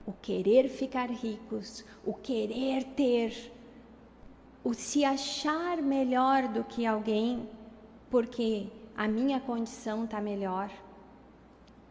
o 0.05 0.11
querer 0.11 0.67
ficar 0.69 1.09
ricos, 1.09 1.85
o 2.05 2.13
querer 2.13 2.83
ter, 2.83 3.51
o 4.63 4.73
se 4.73 5.05
achar 5.05 5.77
melhor 5.81 6.47
do 6.47 6.63
que 6.63 6.85
alguém 6.85 7.49
porque 8.09 8.67
a 8.95 9.07
minha 9.07 9.39
condição 9.39 10.03
está 10.03 10.19
melhor. 10.19 10.69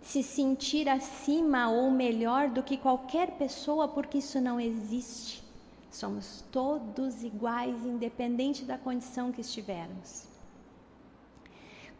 Se 0.03 0.23
sentir 0.23 0.89
acima 0.89 1.71
ou 1.71 1.91
melhor 1.91 2.49
do 2.49 2.63
que 2.63 2.77
qualquer 2.77 3.33
pessoa 3.33 3.89
porque 3.89 4.19
isso 4.19 4.41
não 4.41 4.61
existe. 4.61 5.43
Somos 5.91 6.45
todos 6.53 7.23
iguais, 7.23 7.85
independente 7.85 8.65
da 8.65 8.79
condição 8.79 9.33
que 9.33 9.41
estivermos 9.41 10.31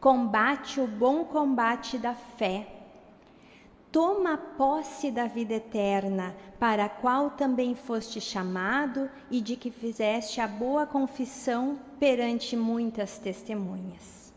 combate 0.01 0.81
o 0.81 0.87
bom 0.87 1.25
combate 1.25 1.99
da 1.99 2.15
fé. 2.15 2.67
Toma 3.93 4.37
posse 4.37 5.11
da 5.11 5.27
vida 5.27 5.55
eterna, 5.55 6.37
para 6.61 6.85
a 6.85 6.89
qual 6.89 7.31
também 7.31 7.75
foste 7.75 8.21
chamado 8.21 9.11
e 9.29 9.41
de 9.41 9.57
que 9.57 9.69
fizeste 9.69 10.41
a 10.41 10.47
boa 10.47 10.87
confissão 10.87 11.77
perante 11.99 12.57
muitas 12.57 13.19
testemunhas. 13.19 14.33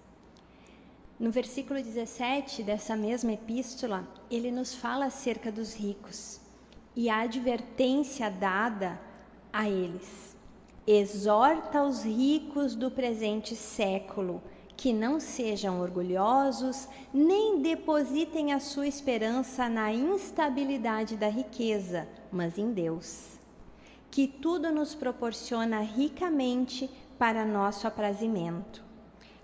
No 1.20 1.30
versículo 1.30 1.80
17 1.80 2.63
dessa 2.63 2.96
mesma 2.96 3.34
epístola, 3.34 4.08
ele 4.30 4.50
nos 4.52 4.74
fala 4.74 5.06
acerca 5.06 5.52
dos 5.52 5.76
ricos 5.76 6.42
e 6.96 7.08
a 7.08 7.20
advertência 7.20 8.32
dada 8.32 9.00
a 9.52 9.70
eles. 9.70 10.36
Exorta 10.88 11.84
os 11.84 12.04
ricos 12.04 12.76
do 12.76 12.89
presente 12.89 13.56
século 13.56 14.42
que 14.84 14.91
não 14.91 15.17
sejam 15.17 15.80
orgulhosos, 15.80 16.89
nem 17.13 17.62
depositem 17.62 18.52
a 18.52 18.60
sua 18.60 18.86
esperança 18.86 19.69
na 19.69 19.93
instabilidade 19.93 21.15
da 21.15 21.30
riqueza, 21.30 22.06
mas 22.30 22.58
em 22.58 22.74
Deus, 22.74 23.39
que 24.12 24.28
tudo 24.28 24.74
nos 24.74 24.93
proporciona 24.93 25.80
ricamente 25.80 26.89
para 27.17 27.46
nosso 27.46 27.88
aprazimento. 27.88 28.84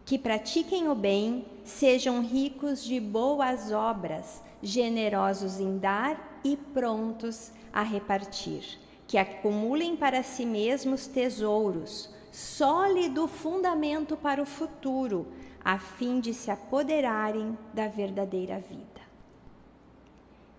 Que 0.04 0.20
pratiquem 0.20 0.90
o 0.90 0.94
bem, 0.94 1.46
sejam 1.64 2.22
ricos 2.22 2.84
de 2.84 3.00
boas 3.00 3.72
obras, 3.72 4.44
generosos 4.62 5.58
em 5.58 5.78
dar 5.78 6.42
e 6.44 6.58
prontos 6.58 7.54
a 7.72 7.82
repartir. 7.82 8.78
Que 9.08 9.18
acumulem 9.18 9.96
para 9.96 10.22
si 10.22 10.46
mesmos 10.46 11.08
tesouros 11.08 12.10
sólido 12.32 13.28
fundamento 13.28 14.16
para 14.18 14.42
o 14.42 14.46
futuro, 14.46 15.28
a 15.64 15.78
fim 15.78 16.20
de 16.20 16.34
se 16.34 16.50
apoderarem 16.52 17.58
da 17.74 17.88
verdadeira 17.88 18.60
vida. 18.60 19.02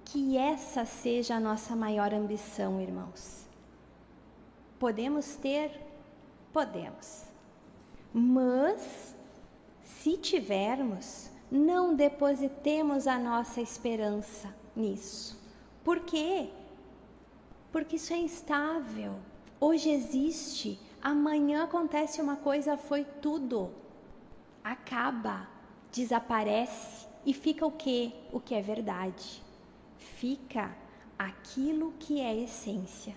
Que 0.04 0.36
essa 0.36 0.84
seja 0.84 1.36
a 1.36 1.40
nossa 1.40 1.76
maior 1.76 2.12
ambição, 2.12 2.80
irmãos. 2.80 3.46
Podemos 4.78 5.36
ter? 5.36 5.70
Podemos. 6.52 7.24
Mas, 8.12 9.14
se 9.82 10.16
tivermos, 10.16 11.30
não 11.50 11.94
depositemos 11.94 13.06
a 13.06 13.18
nossa 13.18 13.60
esperança 13.60 14.54
nisso. 14.74 15.38
Por 15.84 16.00
quê? 16.00 16.50
Porque 17.70 17.96
isso 17.96 18.12
é 18.12 18.18
instável. 18.18 19.14
Hoje 19.60 19.90
existe, 19.90 20.80
Amanhã 21.02 21.64
acontece 21.64 22.20
uma 22.20 22.36
coisa, 22.36 22.76
foi 22.76 23.04
tudo. 23.22 23.70
Acaba, 24.62 25.48
desaparece 25.90 27.06
e 27.24 27.32
fica 27.32 27.64
o 27.64 27.72
que? 27.72 28.12
O 28.30 28.38
que 28.38 28.54
é 28.54 28.60
verdade. 28.60 29.42
Fica 29.96 30.76
aquilo 31.18 31.94
que 31.98 32.20
é 32.20 32.36
essência. 32.36 33.16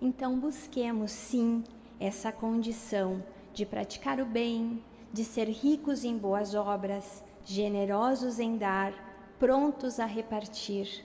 Então 0.00 0.40
busquemos 0.40 1.10
sim 1.10 1.62
essa 1.98 2.32
condição 2.32 3.22
de 3.52 3.66
praticar 3.66 4.18
o 4.18 4.24
bem, 4.24 4.82
de 5.12 5.22
ser 5.22 5.46
ricos 5.46 6.04
em 6.04 6.16
boas 6.16 6.54
obras, 6.54 7.22
generosos 7.44 8.38
em 8.38 8.56
dar, 8.56 8.94
prontos 9.38 10.00
a 10.00 10.06
repartir. 10.06 11.04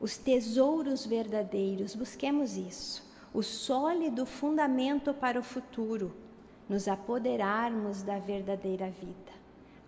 Os 0.00 0.16
tesouros 0.16 1.04
verdadeiros, 1.04 1.96
busquemos 1.96 2.56
isso 2.56 3.11
o 3.34 3.42
sólido 3.42 4.26
fundamento 4.26 5.14
para 5.14 5.38
o 5.38 5.42
futuro, 5.42 6.14
nos 6.68 6.86
apoderarmos 6.86 8.02
da 8.02 8.18
verdadeira 8.18 8.90
vida. 8.90 9.32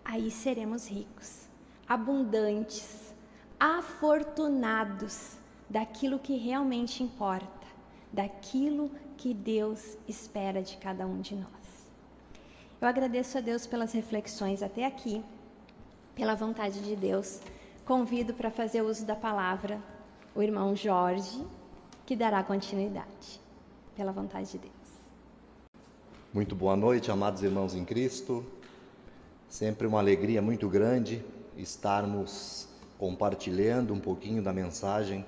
Aí 0.03 0.31
seremos 0.31 0.87
ricos, 0.87 1.47
abundantes, 1.87 3.13
afortunados 3.59 5.37
daquilo 5.69 6.19
que 6.19 6.37
realmente 6.37 7.03
importa, 7.03 7.67
daquilo 8.11 8.89
que 9.17 9.33
Deus 9.33 9.97
espera 10.07 10.61
de 10.61 10.77
cada 10.77 11.05
um 11.05 11.21
de 11.21 11.35
nós. 11.35 11.65
Eu 12.81 12.87
agradeço 12.87 13.37
a 13.37 13.41
Deus 13.41 13.65
pelas 13.65 13.93
reflexões 13.93 14.61
até 14.61 14.85
aqui, 14.85 15.23
pela 16.13 16.35
vontade 16.35 16.81
de 16.81 16.95
Deus. 16.95 17.41
Convido 17.85 18.33
para 18.33 18.49
fazer 18.49 18.81
uso 18.81 19.05
da 19.05 19.15
palavra 19.15 19.79
o 20.35 20.41
irmão 20.41 20.75
Jorge, 20.75 21.45
que 22.05 22.15
dará 22.15 22.43
continuidade, 22.43 23.41
pela 23.95 24.11
vontade 24.11 24.51
de 24.51 24.59
Deus. 24.59 24.73
Muito 26.31 26.55
boa 26.55 26.75
noite, 26.75 27.09
amados 27.09 27.41
irmãos 27.41 27.73
em 27.73 27.83
Cristo. 27.83 28.45
Sempre 29.49 29.87
uma 29.87 29.97
alegria 29.99 30.39
muito 30.39 30.69
grande 30.69 31.25
estarmos 31.57 32.67
compartilhando 32.99 33.91
um 33.91 33.99
pouquinho 33.99 34.43
da 34.43 34.53
mensagem 34.53 35.25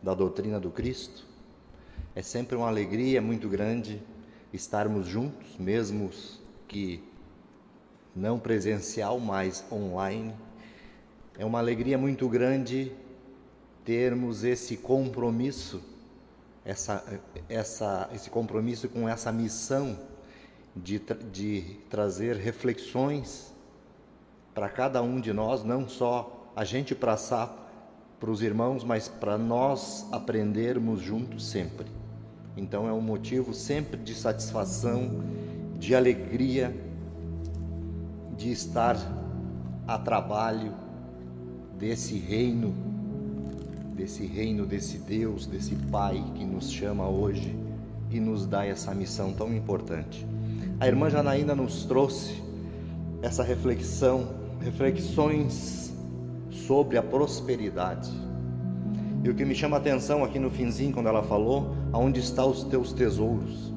da 0.00 0.14
doutrina 0.14 0.60
do 0.60 0.70
Cristo. 0.70 1.26
É 2.14 2.22
sempre 2.22 2.56
uma 2.56 2.68
alegria 2.68 3.20
muito 3.20 3.48
grande 3.48 4.00
estarmos 4.52 5.08
juntos, 5.08 5.56
mesmo 5.58 6.10
que 6.68 7.02
não 8.14 8.38
presencial, 8.38 9.18
mas 9.18 9.64
online. 9.72 10.32
É 11.36 11.44
uma 11.44 11.58
alegria 11.58 11.98
muito 11.98 12.28
grande 12.28 12.92
termos 13.84 14.44
esse 14.44 14.76
compromisso 14.76 15.89
essa, 16.64 17.04
essa, 17.48 18.08
esse 18.14 18.30
compromisso 18.30 18.88
com 18.88 19.08
essa 19.08 19.32
missão 19.32 19.98
de, 20.74 21.00
de 21.32 21.78
trazer 21.88 22.36
reflexões 22.36 23.52
para 24.54 24.68
cada 24.68 25.02
um 25.02 25.20
de 25.20 25.32
nós, 25.32 25.64
não 25.64 25.88
só 25.88 26.52
a 26.54 26.64
gente 26.64 26.94
passar 26.94 27.56
para 28.18 28.30
os 28.30 28.42
irmãos, 28.42 28.84
mas 28.84 29.08
para 29.08 29.38
nós 29.38 30.06
aprendermos 30.12 31.00
juntos 31.00 31.46
sempre. 31.46 31.86
Então 32.56 32.86
é 32.86 32.92
um 32.92 33.00
motivo 33.00 33.54
sempre 33.54 33.98
de 34.00 34.14
satisfação, 34.14 35.22
de 35.78 35.94
alegria, 35.94 36.74
de 38.36 38.50
estar 38.50 38.96
a 39.86 39.98
trabalho 39.98 40.74
desse 41.78 42.18
reino, 42.18 42.74
desse 44.00 44.24
reino, 44.24 44.64
desse 44.64 44.96
Deus, 44.96 45.44
desse 45.44 45.74
Pai 45.90 46.24
que 46.34 46.42
nos 46.42 46.70
chama 46.70 47.06
hoje 47.06 47.54
e 48.10 48.18
nos 48.18 48.46
dá 48.46 48.64
essa 48.64 48.94
missão 48.94 49.30
tão 49.34 49.54
importante. 49.54 50.26
A 50.80 50.88
irmã 50.88 51.10
Janaína 51.10 51.54
nos 51.54 51.84
trouxe 51.84 52.42
essa 53.20 53.42
reflexão, 53.42 54.26
reflexões 54.62 55.94
sobre 56.50 56.96
a 56.96 57.02
prosperidade. 57.02 58.10
E 59.22 59.28
o 59.28 59.34
que 59.34 59.44
me 59.44 59.54
chama 59.54 59.76
a 59.76 59.80
atenção 59.80 60.24
aqui 60.24 60.38
no 60.38 60.50
finzinho, 60.50 60.94
quando 60.94 61.10
ela 61.10 61.22
falou, 61.22 61.76
aonde 61.92 62.20
estão 62.20 62.50
os 62.50 62.64
teus 62.64 62.94
tesouros? 62.94 63.70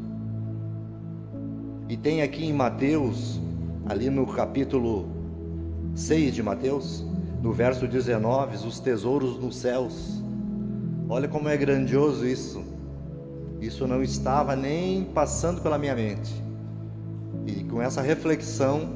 E 1.89 1.97
tem 1.97 2.21
aqui 2.21 2.45
em 2.45 2.53
Mateus, 2.53 3.41
ali 3.87 4.09
no 4.09 4.25
capítulo 4.25 5.05
6 5.95 6.33
de 6.33 6.41
Mateus, 6.41 7.05
no 7.43 7.51
verso 7.51 7.85
19, 7.85 8.65
os 8.65 8.79
tesouros 8.79 9.37
nos 9.37 9.57
céus. 9.57 10.23
Olha 11.09 11.27
como 11.27 11.49
é 11.49 11.57
grandioso 11.57 12.25
isso. 12.25 12.63
Isso 13.59 13.85
não 13.85 14.01
estava 14.01 14.55
nem 14.55 15.03
passando 15.03 15.59
pela 15.59 15.77
minha 15.77 15.93
mente. 15.93 16.33
E 17.45 17.65
com 17.65 17.81
essa 17.81 18.01
reflexão 18.01 18.89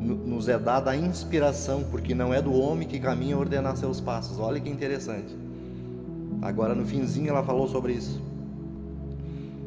nos 0.00 0.46
é 0.46 0.56
dada 0.56 0.92
a 0.92 0.96
inspiração, 0.96 1.82
porque 1.90 2.14
não 2.14 2.32
é 2.32 2.40
do 2.40 2.54
homem 2.54 2.86
que 2.86 3.00
caminha 3.00 3.36
ordenar 3.36 3.76
seus 3.76 4.00
passos. 4.00 4.38
Olha 4.38 4.60
que 4.60 4.70
interessante. 4.70 5.36
Agora 6.42 6.72
no 6.72 6.86
finzinho 6.86 7.30
ela 7.30 7.42
falou 7.42 7.66
sobre 7.66 7.94
isso. 7.94 8.22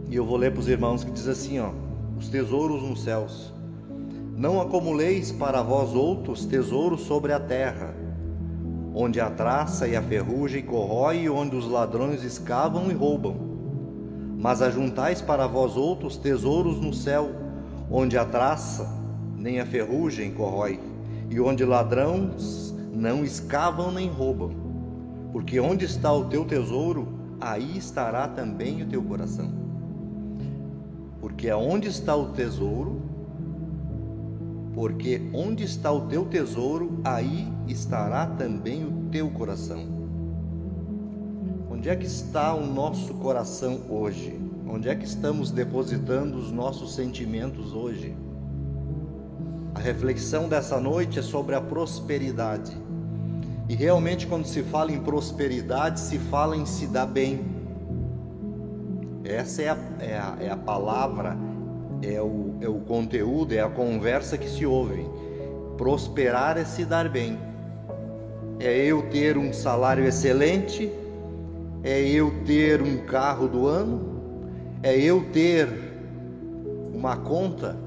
E 0.10 0.16
eu 0.16 0.26
vou 0.26 0.38
ler 0.38 0.54
para 0.54 0.62
os 0.62 0.70
irmãos 0.70 1.04
que 1.04 1.12
diz 1.12 1.28
assim, 1.28 1.60
ó: 1.60 1.72
Os 2.18 2.30
tesouros 2.30 2.82
nos 2.82 3.04
céus. 3.04 3.52
Não 4.40 4.62
acumuleis 4.62 5.34
para 5.34 5.62
vós 5.62 5.94
outros 5.94 6.46
tesouros 6.46 7.02
sobre 7.02 7.34
a 7.34 7.40
terra, 7.42 7.94
onde 8.96 9.20
a 9.20 9.30
traça 9.30 9.86
e 9.86 9.98
a 9.98 10.02
ferrugem 10.02 10.64
corrói 10.64 11.24
e 11.24 11.30
onde 11.30 11.58
os 11.58 11.70
ladrões 11.70 12.24
escavam 12.24 12.90
e 12.90 12.94
roubam. 12.94 13.36
Mas 14.40 14.62
ajuntais 14.62 15.22
para 15.22 15.46
vós 15.46 15.76
outros 15.76 16.16
tesouros 16.16 16.80
no 16.80 16.94
céu, 16.94 17.32
onde 17.92 18.18
a 18.18 18.24
traça 18.24 18.90
nem 19.36 19.60
a 19.60 19.66
ferrugem 19.66 20.32
corrói, 20.32 20.80
e 21.30 21.38
onde 21.42 21.66
ladrões 21.66 22.74
não 22.94 23.26
escavam 23.26 23.92
nem 23.92 24.08
roubam. 24.10 24.52
Porque 25.34 25.60
onde 25.60 25.84
está 25.84 26.14
o 26.14 26.30
teu 26.30 26.46
tesouro, 26.46 27.10
aí 27.42 27.78
estará 27.78 28.26
também 28.26 28.84
o 28.84 28.88
teu 28.88 29.04
coração. 29.04 29.52
Porque 31.20 31.50
aonde 31.50 31.90
está 31.90 32.16
o 32.16 32.30
tesouro, 32.30 33.09
porque 34.80 35.30
onde 35.34 35.66
está 35.66 35.92
o 35.92 36.08
teu 36.08 36.24
tesouro, 36.24 37.02
aí 37.04 37.52
estará 37.68 38.26
também 38.26 38.86
o 38.86 39.10
teu 39.12 39.30
coração. 39.30 39.86
Onde 41.70 41.90
é 41.90 41.96
que 41.98 42.06
está 42.06 42.54
o 42.54 42.66
nosso 42.66 43.14
coração 43.16 43.82
hoje? 43.90 44.40
Onde 44.66 44.88
é 44.88 44.96
que 44.96 45.04
estamos 45.04 45.52
depositando 45.52 46.38
os 46.38 46.50
nossos 46.50 46.96
sentimentos 46.96 47.74
hoje? 47.74 48.16
A 49.76 49.80
reflexão 49.80 50.48
dessa 50.48 50.80
noite 50.80 51.20
é 51.20 51.22
sobre 51.22 51.56
a 51.56 51.62
prosperidade. 51.62 52.72
E 53.68 53.76
realmente, 53.76 54.28
quando 54.28 54.46
se 54.46 54.64
fala 54.64 54.94
em 54.94 55.02
prosperidade, 55.02 56.00
se 56.00 56.18
fala 56.18 56.56
em 56.56 56.66
se 56.66 56.88
dar 56.88 57.06
bem. 57.06 57.42
Essa 59.26 59.62
é 59.62 59.70
a, 59.72 59.78
é 60.00 60.18
a, 60.18 60.38
é 60.40 60.50
a 60.50 60.58
palavra, 60.58 61.38
é 62.02 62.22
o, 62.22 62.49
é 62.62 62.68
o 62.68 62.80
conteúdo, 62.80 63.54
é 63.54 63.62
a 63.62 63.70
conversa 63.70 64.38
que 64.38 64.50
se 64.50 64.66
ouve. 64.66 65.06
Prosperar 65.78 66.58
é 66.58 66.66
se 66.66 66.86
dar 66.86 67.08
bem. 67.08 67.38
É 68.60 68.86
eu 68.86 69.04
ter 69.10 69.38
um 69.38 69.54
salário 69.54 70.04
excelente, 70.04 70.92
é 71.84 72.02
eu 72.02 72.44
ter 72.46 72.82
um 72.82 73.06
carro 73.06 73.48
do 73.48 73.68
ano, 73.68 74.20
é 74.84 74.98
eu 74.98 75.32
ter 75.32 75.70
uma 76.94 77.16
conta 77.16 77.78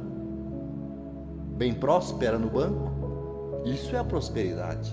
bem 1.57 1.75
próspera 1.75 2.39
no 2.39 2.49
banco. 2.49 2.91
Isso 3.65 3.95
é 3.95 3.99
a 3.99 4.05
prosperidade. 4.05 4.93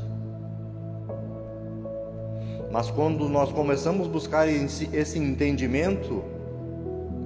Mas 2.71 2.91
quando 2.91 3.27
nós 3.27 3.51
começamos 3.51 4.07
a 4.07 4.09
buscar 4.09 4.47
esse 4.47 5.17
entendimento 5.17 6.21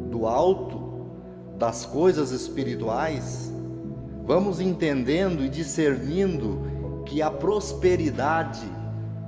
do 0.09 0.25
alto, 0.25 0.82
das 1.63 1.85
coisas 1.85 2.31
espirituais, 2.31 3.49
vamos 4.25 4.59
entendendo 4.59 5.45
e 5.45 5.47
discernindo 5.47 6.61
que 7.05 7.21
a 7.21 7.31
prosperidade 7.31 8.69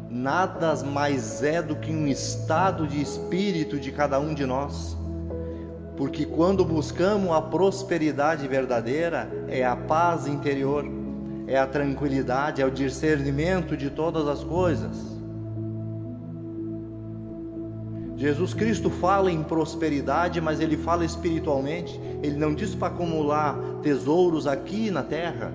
nada 0.10 0.76
mais 0.84 1.42
é 1.42 1.62
do 1.62 1.78
que 1.78 1.94
um 1.94 2.06
estado 2.08 2.86
de 2.86 3.02
espírito 3.02 3.80
de 3.80 3.90
cada 3.90 4.20
um 4.20 4.34
de 4.34 4.46
nós. 4.46 4.98
Porque 5.96 6.26
quando 6.26 6.66
buscamos 6.66 7.32
a 7.32 7.40
prosperidade 7.40 8.46
verdadeira, 8.50 9.32
é 9.48 9.64
a 9.64 9.78
paz 9.78 10.28
interior, 10.28 10.84
é 11.48 11.58
a 11.58 11.66
tranquilidade, 11.66 12.62
é 12.62 12.66
o 12.66 12.70
discernimento 12.70 13.78
de 13.78 13.90
todas 13.90 14.28
as 14.28 14.44
coisas. 14.44 15.15
Jesus 18.26 18.56
Cristo 18.56 18.90
fala 18.90 19.32
em 19.32 19.44
prosperidade, 19.44 20.42
mas 20.42 20.60
ele 20.60 20.76
fala 20.76 21.06
espiritualmente. 21.06 22.02
Ele 22.24 22.36
não 22.36 22.56
diz 22.56 22.74
para 22.74 22.88
acumular 22.88 23.56
tesouros 23.84 24.48
aqui 24.48 24.90
na 24.90 25.04
terra. 25.04 25.54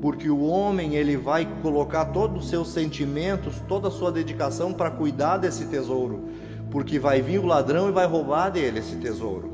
Porque 0.00 0.30
o 0.30 0.40
homem 0.40 0.94
ele 0.94 1.18
vai 1.18 1.46
colocar 1.60 2.06
todos 2.06 2.44
os 2.44 2.48
seus 2.48 2.68
sentimentos, 2.68 3.60
toda 3.68 3.88
a 3.88 3.90
sua 3.90 4.10
dedicação 4.10 4.72
para 4.72 4.90
cuidar 4.90 5.36
desse 5.36 5.66
tesouro, 5.66 6.30
porque 6.70 6.98
vai 6.98 7.20
vir 7.20 7.40
o 7.40 7.46
ladrão 7.46 7.90
e 7.90 7.92
vai 7.92 8.06
roubar 8.06 8.48
dele 8.48 8.78
esse 8.78 8.96
tesouro, 8.96 9.50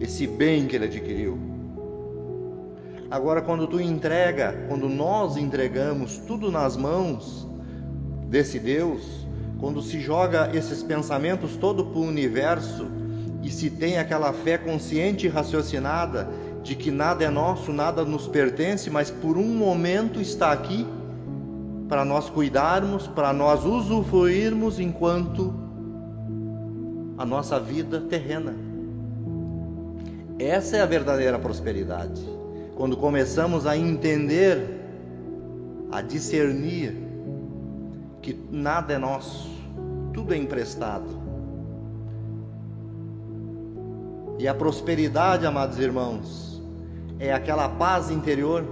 esse 0.00 0.26
bem 0.26 0.66
que 0.66 0.76
ele 0.76 0.86
adquiriu. 0.86 1.38
Agora 3.10 3.42
quando 3.42 3.66
tu 3.66 3.78
entrega, 3.78 4.64
quando 4.66 4.88
nós 4.88 5.36
entregamos 5.36 6.16
tudo 6.16 6.50
nas 6.50 6.74
mãos 6.74 7.46
desse 8.30 8.58
Deus, 8.58 9.25
quando 9.58 9.80
se 9.82 10.00
joga 10.00 10.50
esses 10.54 10.82
pensamentos 10.82 11.56
todo 11.56 11.86
para 11.86 11.98
o 11.98 12.02
universo 12.02 12.86
e 13.42 13.50
se 13.50 13.70
tem 13.70 13.98
aquela 13.98 14.32
fé 14.32 14.58
consciente 14.58 15.26
e 15.26 15.28
raciocinada 15.28 16.28
de 16.62 16.74
que 16.74 16.90
nada 16.90 17.24
é 17.24 17.30
nosso, 17.30 17.72
nada 17.72 18.04
nos 18.04 18.26
pertence, 18.26 18.90
mas 18.90 19.10
por 19.10 19.38
um 19.38 19.54
momento 19.54 20.20
está 20.20 20.52
aqui 20.52 20.86
para 21.88 22.04
nós 22.04 22.28
cuidarmos, 22.28 23.06
para 23.06 23.32
nós 23.32 23.64
usufruirmos 23.64 24.80
enquanto 24.80 25.54
a 27.16 27.24
nossa 27.24 27.58
vida 27.60 28.00
terrena. 28.00 28.54
Essa 30.38 30.78
é 30.78 30.80
a 30.82 30.86
verdadeira 30.86 31.38
prosperidade. 31.38 32.20
Quando 32.74 32.96
começamos 32.96 33.66
a 33.66 33.76
entender, 33.76 34.80
a 35.90 36.02
discernir 36.02 37.05
que 38.26 38.36
nada 38.50 38.92
é 38.92 38.98
nosso, 38.98 39.48
tudo 40.12 40.34
é 40.34 40.36
emprestado. 40.36 41.06
E 44.36 44.48
a 44.48 44.52
prosperidade, 44.52 45.46
amados 45.46 45.78
irmãos, 45.78 46.60
é 47.20 47.32
aquela 47.32 47.68
paz 47.68 48.10
interior, 48.10 48.64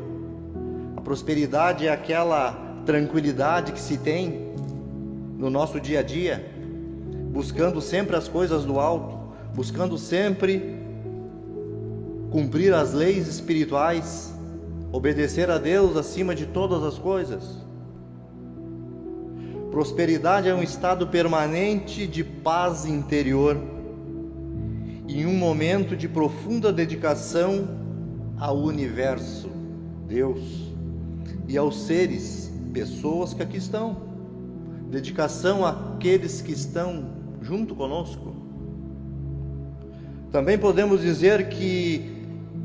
a 0.96 1.00
prosperidade 1.00 1.86
é 1.86 1.92
aquela 1.92 2.58
tranquilidade 2.84 3.70
que 3.70 3.80
se 3.80 3.96
tem 3.96 4.52
no 5.38 5.48
nosso 5.48 5.80
dia 5.80 6.00
a 6.00 6.02
dia, 6.02 6.44
buscando 7.30 7.80
sempre 7.80 8.16
as 8.16 8.26
coisas 8.26 8.64
do 8.64 8.80
alto, 8.80 9.16
buscando 9.54 9.96
sempre 9.96 10.80
cumprir 12.32 12.74
as 12.74 12.92
leis 12.92 13.28
espirituais, 13.28 14.34
obedecer 14.90 15.48
a 15.48 15.58
Deus 15.58 15.96
acima 15.96 16.34
de 16.34 16.44
todas 16.44 16.82
as 16.82 16.98
coisas. 16.98 17.62
Prosperidade 19.74 20.48
é 20.48 20.54
um 20.54 20.62
estado 20.62 21.08
permanente 21.08 22.06
de 22.06 22.22
paz 22.22 22.86
interior 22.86 23.60
em 25.08 25.26
um 25.26 25.34
momento 25.34 25.96
de 25.96 26.08
profunda 26.08 26.72
dedicação 26.72 27.66
ao 28.38 28.56
universo, 28.56 29.50
Deus, 30.06 30.70
e 31.48 31.58
aos 31.58 31.86
seres, 31.86 32.52
pessoas 32.72 33.34
que 33.34 33.42
aqui 33.42 33.56
estão. 33.56 33.96
Dedicação 34.92 35.66
àqueles 35.66 36.40
que 36.40 36.52
estão 36.52 37.06
junto 37.42 37.74
conosco. 37.74 38.32
Também 40.30 40.56
podemos 40.56 41.00
dizer 41.00 41.48
que 41.48 42.22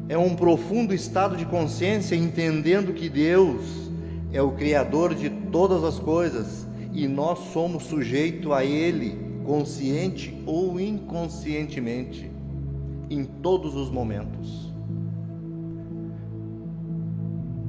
é 0.08 0.16
um 0.16 0.36
profundo 0.36 0.94
estado 0.94 1.36
de 1.36 1.46
consciência, 1.48 2.16
entendendo 2.16 2.94
que 2.94 3.10
Deus 3.10 3.90
é 4.32 4.44
o 4.44 4.52
Criador 4.52 5.16
de 5.16 5.32
todas 5.52 5.84
as 5.84 5.98
coisas 5.98 6.69
e 6.92 7.08
nós 7.08 7.40
somos 7.54 7.84
sujeitos 7.84 8.52
a 8.52 8.64
Ele, 8.64 9.18
consciente 9.46 10.42
ou 10.46 10.80
inconscientemente, 10.80 12.30
em 13.10 13.24
todos 13.24 13.76
os 13.76 13.90
momentos. 13.90 14.70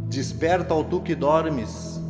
Desperta 0.08 0.74
ao 0.74 0.84
tu 0.84 1.00
que 1.00 1.14
dormes. 1.14 2.00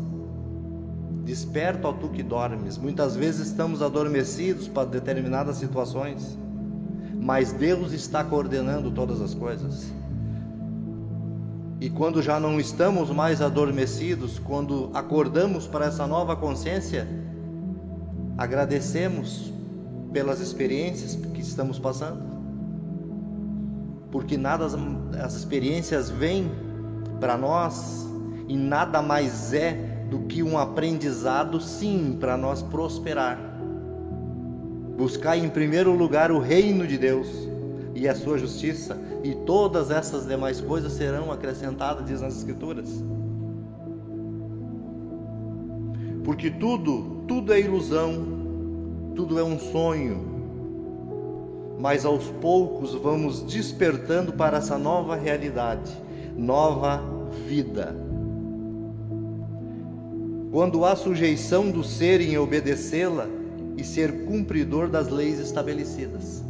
Desperta 1.25 1.87
ao 1.87 1.95
tu 1.95 2.09
que 2.09 2.23
dormes. 2.23 2.79
Muitas 2.79 3.15
vezes 3.15 3.49
estamos 3.49 3.83
adormecidos 3.83 4.67
para 4.67 4.89
determinadas 4.89 5.57
situações, 5.57 6.39
mas 7.21 7.53
Deus 7.53 7.93
está 7.93 8.25
coordenando 8.25 8.91
todas 8.91 9.21
as 9.21 9.35
coisas. 9.35 9.93
E 11.81 11.89
quando 11.89 12.21
já 12.21 12.39
não 12.39 12.61
estamos 12.61 13.11
mais 13.11 13.41
adormecidos, 13.41 14.39
quando 14.39 14.91
acordamos 14.93 15.67
para 15.67 15.87
essa 15.87 16.07
nova 16.07 16.37
consciência, 16.37 17.09
agradecemos 18.37 19.51
pelas 20.13 20.41
experiências 20.41 21.15
que 21.15 21.41
estamos 21.41 21.79
passando. 21.79 22.21
Porque 24.11 24.37
nada 24.37 24.67
as 25.25 25.35
experiências 25.35 26.11
vêm 26.11 26.51
para 27.19 27.39
nós 27.39 28.07
e 28.47 28.57
nada 28.57 29.01
mais 29.01 29.55
é 29.55 29.73
do 30.11 30.21
que 30.21 30.43
um 30.43 30.59
aprendizado 30.59 31.61
sim 31.63 32.19
para 32.21 32.37
nós 32.37 32.61
prosperar. 32.61 33.39
Buscar 34.99 35.39
em 35.39 35.49
primeiro 35.49 35.95
lugar 35.95 36.31
o 36.31 36.41
reino 36.41 36.87
de 36.87 36.99
Deus 36.99 37.49
e 38.01 38.09
a 38.09 38.15
sua 38.15 38.39
justiça 38.39 38.99
e 39.23 39.35
todas 39.35 39.91
essas 39.91 40.27
demais 40.27 40.59
coisas 40.59 40.95
serão 40.95 41.31
acrescentadas, 41.31 42.07
diz 42.07 42.23
nas 42.23 42.35
Escrituras. 42.35 43.05
Porque 46.25 46.51
tudo, 46.51 47.23
tudo 47.29 47.53
é 47.53 47.61
ilusão, 47.61 48.15
tudo 49.15 49.39
é 49.39 49.45
um 49.45 49.59
sonho, 49.59 50.19
mas 51.79 52.07
aos 52.07 52.25
poucos 52.41 52.95
vamos 52.95 53.43
despertando 53.43 54.33
para 54.33 54.57
essa 54.57 54.79
nova 54.79 55.15
realidade, 55.15 55.93
nova 56.35 57.03
vida. 57.47 57.95
Quando 60.51 60.87
há 60.87 60.97
sujeição 60.97 61.71
do 61.71 61.85
ser 61.85 62.23
em 62.23 62.39
obedecê-la 62.39 63.29
e 63.77 63.85
ser 63.85 64.25
cumpridor 64.25 64.89
das 64.89 65.11
leis 65.11 65.39
estabelecidas 65.39 66.49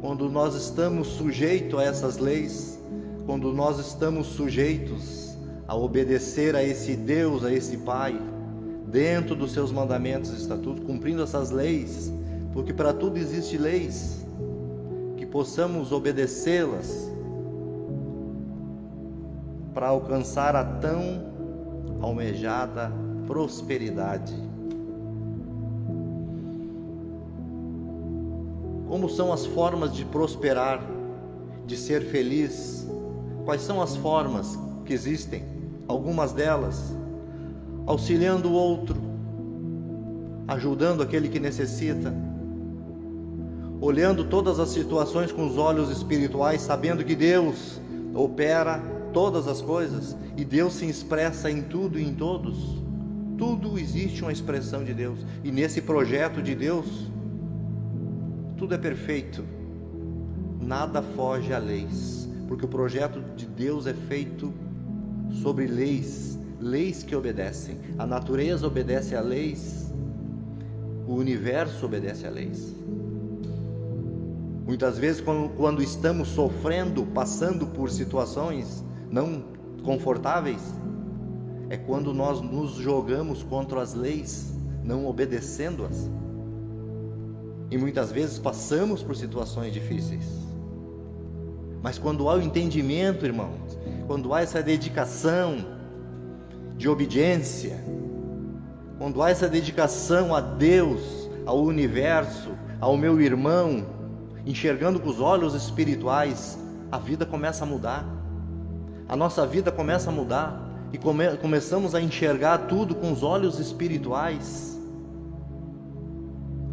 quando 0.00 0.28
nós 0.30 0.54
estamos 0.54 1.08
sujeitos 1.08 1.78
a 1.78 1.82
essas 1.82 2.18
leis, 2.18 2.78
quando 3.26 3.52
nós 3.52 3.78
estamos 3.78 4.28
sujeitos 4.28 5.36
a 5.66 5.74
obedecer 5.76 6.54
a 6.56 6.62
esse 6.62 6.96
Deus, 6.96 7.44
a 7.44 7.52
esse 7.52 7.76
Pai, 7.78 8.18
dentro 8.86 9.34
dos 9.34 9.52
seus 9.52 9.70
mandamentos 9.70 10.32
e 10.32 10.36
estatutos, 10.36 10.84
cumprindo 10.84 11.22
essas 11.22 11.50
leis, 11.50 12.12
porque 12.52 12.72
para 12.72 12.92
tudo 12.92 13.18
existe 13.18 13.58
leis, 13.58 14.24
que 15.16 15.26
possamos 15.26 15.92
obedecê-las 15.92 17.10
para 19.74 19.88
alcançar 19.88 20.56
a 20.56 20.64
tão 20.64 21.26
almejada 22.00 22.90
prosperidade. 23.26 24.47
Como 28.88 29.08
são 29.08 29.32
as 29.32 29.44
formas 29.44 29.94
de 29.94 30.04
prosperar, 30.06 30.82
de 31.66 31.76
ser 31.76 32.06
feliz? 32.06 32.86
Quais 33.44 33.60
são 33.60 33.82
as 33.82 33.94
formas 33.96 34.58
que 34.86 34.94
existem? 34.94 35.44
Algumas 35.86 36.32
delas, 36.32 36.96
auxiliando 37.86 38.48
o 38.48 38.52
outro, 38.52 38.96
ajudando 40.46 41.02
aquele 41.02 41.28
que 41.28 41.38
necessita, 41.38 42.14
olhando 43.80 44.24
todas 44.24 44.58
as 44.58 44.70
situações 44.70 45.30
com 45.30 45.46
os 45.46 45.58
olhos 45.58 45.90
espirituais, 45.90 46.62
sabendo 46.62 47.04
que 47.04 47.14
Deus 47.14 47.78
opera 48.14 48.82
todas 49.12 49.46
as 49.46 49.60
coisas 49.60 50.16
e 50.36 50.44
Deus 50.44 50.74
se 50.74 50.86
expressa 50.86 51.50
em 51.50 51.62
tudo 51.62 51.98
e 51.98 52.04
em 52.06 52.14
todos. 52.14 52.82
Tudo 53.36 53.78
existe 53.78 54.22
uma 54.22 54.32
expressão 54.32 54.82
de 54.82 54.94
Deus, 54.94 55.20
e 55.44 55.52
nesse 55.52 55.80
projeto 55.82 56.42
de 56.42 56.54
Deus, 56.54 56.86
tudo 58.58 58.74
é 58.74 58.78
perfeito, 58.78 59.44
nada 60.60 61.00
foge 61.00 61.54
a 61.54 61.58
leis, 61.58 62.28
porque 62.48 62.64
o 62.64 62.68
projeto 62.68 63.20
de 63.36 63.46
Deus 63.46 63.86
é 63.86 63.94
feito 63.94 64.52
sobre 65.42 65.68
leis, 65.68 66.36
leis 66.60 67.04
que 67.04 67.14
obedecem. 67.14 67.78
A 67.96 68.04
natureza 68.04 68.66
obedece 68.66 69.14
a 69.14 69.20
leis, 69.20 69.92
o 71.06 71.14
universo 71.14 71.86
obedece 71.86 72.26
a 72.26 72.30
leis. 72.30 72.74
Muitas 74.66 74.98
vezes, 74.98 75.22
quando, 75.22 75.80
estamos 75.80 76.28
sofrendo, 76.28 77.06
passando 77.06 77.64
por 77.68 77.90
situações 77.90 78.84
não 79.10 79.44
confortáveis, 79.84 80.60
é 81.70 81.76
quando 81.76 82.12
nós 82.12 82.40
nos 82.40 82.74
jogamos 82.74 83.42
contra 83.42 83.80
as 83.80 83.94
leis, 83.94 84.52
não 84.82 85.06
obedecendo-as. 85.06 86.10
E 87.70 87.76
muitas 87.76 88.10
vezes 88.10 88.38
passamos 88.38 89.02
por 89.02 89.14
situações 89.16 89.72
difíceis. 89.72 90.24
Mas 91.82 91.98
quando 91.98 92.28
há 92.28 92.34
o 92.34 92.42
entendimento, 92.42 93.24
irmãos, 93.24 93.78
quando 94.06 94.32
há 94.32 94.40
essa 94.40 94.62
dedicação 94.62 95.58
de 96.76 96.88
obediência, 96.88 97.82
quando 98.98 99.22
há 99.22 99.30
essa 99.30 99.48
dedicação 99.48 100.34
a 100.34 100.40
Deus, 100.40 101.28
ao 101.46 101.62
universo, 101.62 102.50
ao 102.80 102.96
meu 102.96 103.20
irmão, 103.20 103.86
enxergando 104.44 104.98
com 104.98 105.08
os 105.08 105.20
olhos 105.20 105.54
espirituais, 105.54 106.58
a 106.90 106.98
vida 106.98 107.24
começa 107.24 107.64
a 107.64 107.66
mudar. 107.66 108.04
A 109.08 109.16
nossa 109.16 109.46
vida 109.46 109.70
começa 109.70 110.10
a 110.10 110.12
mudar 110.12 110.68
e 110.92 110.98
come 110.98 111.36
começamos 111.36 111.94
a 111.94 112.00
enxergar 112.00 112.66
tudo 112.66 112.94
com 112.94 113.12
os 113.12 113.22
olhos 113.22 113.58
espirituais. 113.58 114.77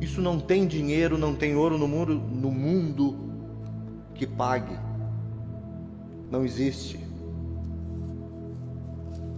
Isso 0.06 0.22
não 0.22 0.40
tem 0.40 0.68
dinheiro, 0.68 1.18
não 1.18 1.34
tem 1.34 1.56
ouro 1.56 1.80
no 1.80 1.88
mundo, 1.88 2.14
no 2.14 2.52
mundo 2.52 3.16
que 4.14 4.28
pague. 4.28 4.78
Não 6.30 6.46
existe. 6.46 7.00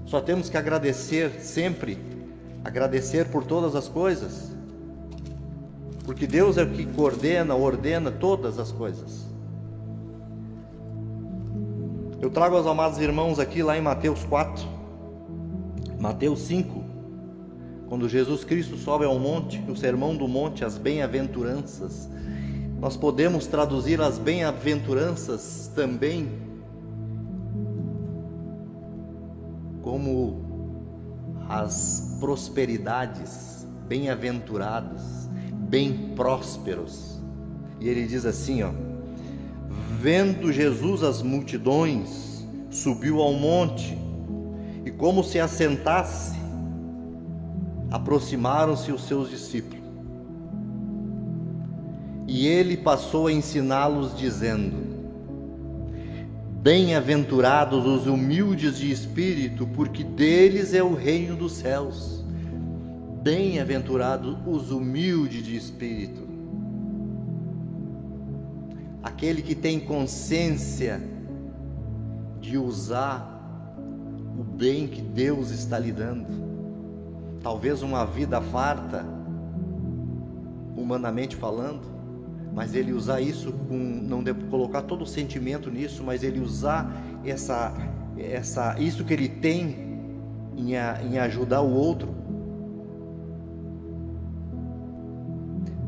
Só 0.05 0.19
temos 0.19 0.49
que 0.49 0.57
agradecer 0.57 1.39
sempre, 1.39 1.97
agradecer 2.65 3.29
por 3.29 3.45
todas 3.45 3.77
as 3.77 3.87
coisas, 3.87 4.51
porque 6.03 6.27
Deus 6.27 6.57
é 6.57 6.63
o 6.63 6.69
que 6.69 6.85
coordena, 6.85 7.55
ordena 7.55 8.11
todas 8.11 8.59
as 8.59 8.69
coisas. 8.69 9.25
Eu 12.19 12.29
trago 12.29 12.57
aos 12.57 12.67
amados 12.67 12.99
irmãos 12.99 13.39
aqui 13.39 13.63
lá 13.63 13.77
em 13.77 13.81
Mateus 13.81 14.21
4, 14.25 14.65
Mateus 15.97 16.41
5, 16.41 16.86
quando 17.87 18.09
Jesus 18.09 18.43
Cristo 18.43 18.77
sobe 18.77 19.05
ao 19.05 19.17
monte, 19.17 19.63
o 19.69 19.75
sermão 19.75 20.15
do 20.15 20.27
monte, 20.27 20.65
as 20.65 20.77
bem-aventuranças, 20.77 22.09
nós 22.79 22.97
podemos 22.97 23.47
traduzir 23.47 24.01
as 24.01 24.17
bem-aventuranças 24.17 25.71
também 25.73 26.29
como 29.81 30.45
as 31.49 32.17
prosperidades, 32.19 33.65
bem-aventurados, 33.87 35.01
bem 35.53 36.13
prósperos. 36.13 37.21
E 37.79 37.87
ele 37.87 38.05
diz 38.05 38.25
assim, 38.25 38.63
ó: 38.63 38.71
Vendo 40.01 40.51
Jesus 40.51 41.03
as 41.03 41.21
multidões, 41.21 42.45
subiu 42.69 43.21
ao 43.21 43.33
monte 43.33 43.97
e 44.85 44.91
como 44.91 45.23
se 45.23 45.39
assentasse, 45.39 46.37
aproximaram-se 47.91 48.91
os 48.91 49.03
seus 49.03 49.29
discípulos. 49.29 49.85
E 52.27 52.45
ele 52.45 52.75
passou 52.75 53.27
a 53.27 53.31
ensiná-los, 53.31 54.15
dizendo: 54.17 54.75
Bem-aventurados 56.61 57.85
os 57.85 58.05
humildes 58.05 58.77
de 58.77 58.91
espírito, 58.91 59.65
porque 59.67 60.03
deles 60.03 60.73
é 60.73 60.83
o 60.83 60.93
reino 60.93 61.35
dos 61.35 61.53
céus. 61.53 62.25
Bem-aventurados 63.23 64.37
os 64.45 64.71
humildes 64.71 65.45
de 65.45 65.55
espírito. 65.55 66.27
Aquele 69.01 69.41
que 69.41 69.55
tem 69.55 69.79
consciência 69.79 71.01
de 72.41 72.57
usar 72.57 73.35
o 74.37 74.43
bem 74.43 74.87
que 74.87 75.01
Deus 75.01 75.49
está 75.49 75.79
lhe 75.79 75.91
dando 75.91 76.46
talvez 77.47 77.81
uma 77.81 78.05
vida 78.05 78.41
farta, 78.41 79.05
humanamente 80.75 81.33
falando, 81.33 81.79
mas 82.53 82.75
ele 82.75 82.91
usar 82.91 83.21
isso 83.21 83.53
com 83.53 83.77
não 83.77 84.21
colocar 84.51 84.81
todo 84.81 85.03
o 85.03 85.07
sentimento 85.07 85.71
nisso, 85.71 86.03
mas 86.03 86.23
ele 86.23 86.41
usar 86.41 86.91
essa 87.23 87.73
essa 88.17 88.77
isso 88.77 89.05
que 89.05 89.13
ele 89.13 89.29
tem 89.29 89.77
em, 90.57 90.73
em 90.73 91.19
ajudar 91.19 91.61
o 91.61 91.71
outro. 91.73 92.09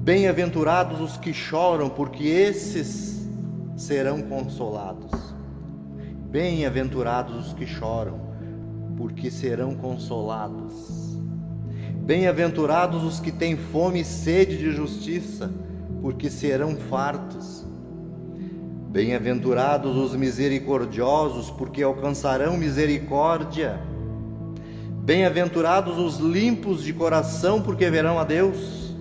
Bem-aventurados 0.02 1.02
os 1.02 1.17
que 1.17 1.34
choram, 1.34 1.89
porque 1.89 2.24
esses 2.24 3.28
serão 3.76 4.22
consolados. 4.22 5.12
Bem-aventurados 6.32 7.48
os 7.48 7.54
que 7.54 7.67
choram, 7.67 8.17
porque 8.95 9.30
serão 9.30 9.76
consolados. 9.76 11.09
Bem-aventurados 12.10 13.04
os 13.04 13.19
que 13.19 13.32
têm 13.32 13.56
fome 13.56 14.00
e 14.00 14.04
sede 14.04 14.58
de 14.58 14.72
justiça, 14.72 15.54
porque 16.02 16.28
serão 16.28 16.76
fartos. 16.76 17.63
Bem-aventurados 18.89 19.95
os 19.95 20.15
misericordiosos, 20.15 21.52
porque 21.52 21.84
alcançarão 21.84 22.58
misericórdia. 22.58 23.80
Bem-aventurados 25.04 26.00
os 26.00 26.17
limpos 26.17 26.84
de 26.84 26.93
coração, 26.93 27.62
porque 27.62 27.88
verão 27.91 28.17
a 28.17 28.24
Deus. 28.24 28.91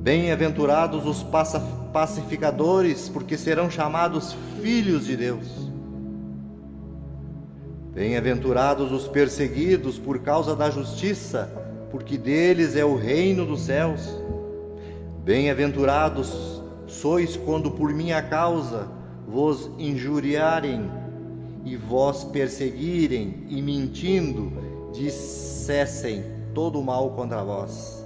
Bem-aventurados 0.00 1.04
os 1.04 1.26
pacificadores, 1.92 3.10
porque 3.10 3.36
serão 3.36 3.70
chamados 3.70 4.34
filhos 4.62 5.04
de 5.04 5.14
Deus. 5.14 5.70
Bem-aventurados 7.92 8.92
os 8.92 9.06
perseguidos 9.06 9.98
por 9.98 10.20
causa 10.20 10.56
da 10.56 10.70
justiça, 10.70 11.65
porque 11.90 12.18
deles 12.18 12.76
é 12.76 12.84
o 12.84 12.96
reino 12.96 13.44
dos 13.46 13.62
céus. 13.62 14.00
Bem-aventurados 15.24 16.62
sois 16.86 17.36
quando 17.36 17.70
por 17.70 17.92
minha 17.92 18.22
causa 18.22 18.88
vos 19.26 19.70
injuriarem 19.78 20.90
e 21.64 21.76
vos 21.76 22.24
perseguirem 22.24 23.44
e 23.48 23.60
mentindo 23.60 24.52
dissessem 24.92 26.24
todo 26.54 26.80
o 26.80 26.84
mal 26.84 27.10
contra 27.10 27.42
vós. 27.42 28.04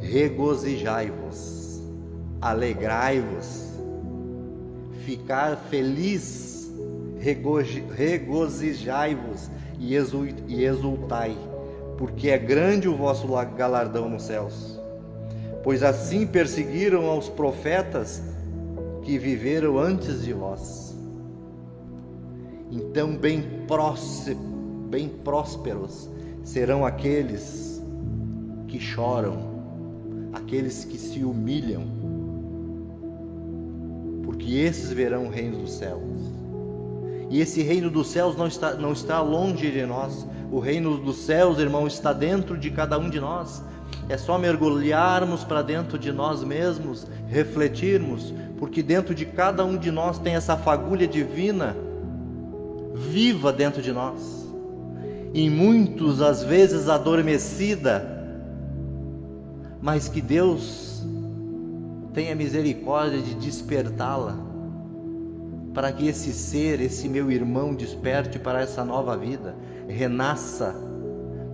Regozijai-vos, 0.00 1.82
alegrai-vos, 2.40 3.72
ficar 5.04 5.56
feliz, 5.56 6.70
regozijai-vos 7.96 9.50
e 9.78 9.94
exultai, 10.64 11.36
porque 12.02 12.30
é 12.30 12.38
grande 12.38 12.88
o 12.88 12.96
vosso 12.96 13.28
galardão 13.56 14.08
nos 14.08 14.24
céus 14.24 14.82
pois 15.62 15.82
assim 15.82 16.26
perseguiram 16.26 17.06
aos 17.06 17.28
profetas 17.28 18.22
que 19.02 19.18
viveram 19.18 19.78
antes 19.78 20.24
de 20.24 20.32
vós. 20.32 20.96
Então, 22.70 23.16
bem, 23.16 23.44
bem 24.88 25.08
prósperos 25.08 26.08
serão 26.42 26.84
aqueles 26.84 27.82
que 28.66 28.80
choram, 28.80 29.38
aqueles 30.32 30.84
que 30.84 30.96
se 30.96 31.22
humilham, 31.22 31.84
porque 34.24 34.52
esses 34.54 34.90
verão 34.90 35.26
o 35.26 35.30
reino 35.30 35.58
dos 35.58 35.72
céus. 35.72 36.02
E 37.30 37.40
esse 37.40 37.62
reino 37.62 37.90
dos 37.90 38.08
céus 38.08 38.36
não 38.36 38.46
está, 38.46 38.74
não 38.74 38.92
está 38.92 39.20
longe 39.20 39.70
de 39.70 39.86
nós. 39.86 40.26
O 40.52 40.60
reino 40.60 40.98
dos 40.98 41.16
céus, 41.16 41.58
irmão, 41.58 41.86
está 41.86 42.12
dentro 42.12 42.58
de 42.58 42.70
cada 42.70 42.98
um 42.98 43.08
de 43.08 43.18
nós. 43.18 43.64
É 44.06 44.18
só 44.18 44.36
mergulharmos 44.36 45.42
para 45.42 45.62
dentro 45.62 45.98
de 45.98 46.12
nós 46.12 46.44
mesmos, 46.44 47.06
refletirmos, 47.26 48.34
porque 48.58 48.82
dentro 48.82 49.14
de 49.14 49.24
cada 49.24 49.64
um 49.64 49.78
de 49.78 49.90
nós 49.90 50.18
tem 50.18 50.34
essa 50.34 50.54
fagulha 50.54 51.08
divina 51.08 51.74
viva 52.94 53.50
dentro 53.50 53.80
de 53.80 53.92
nós. 53.92 54.46
E 55.32 55.48
muitos 55.48 56.20
às 56.20 56.42
vezes 56.42 56.86
adormecida, 56.86 58.06
mas 59.80 60.06
que 60.06 60.20
Deus 60.20 61.02
tenha 62.12 62.34
misericórdia 62.34 63.22
de 63.22 63.34
despertá-la, 63.36 64.36
para 65.72 65.90
que 65.90 66.06
esse 66.06 66.34
ser, 66.34 66.82
esse 66.82 67.08
meu 67.08 67.30
irmão, 67.30 67.74
desperte 67.74 68.38
para 68.38 68.60
essa 68.60 68.84
nova 68.84 69.16
vida, 69.16 69.54
renasça 69.92 70.74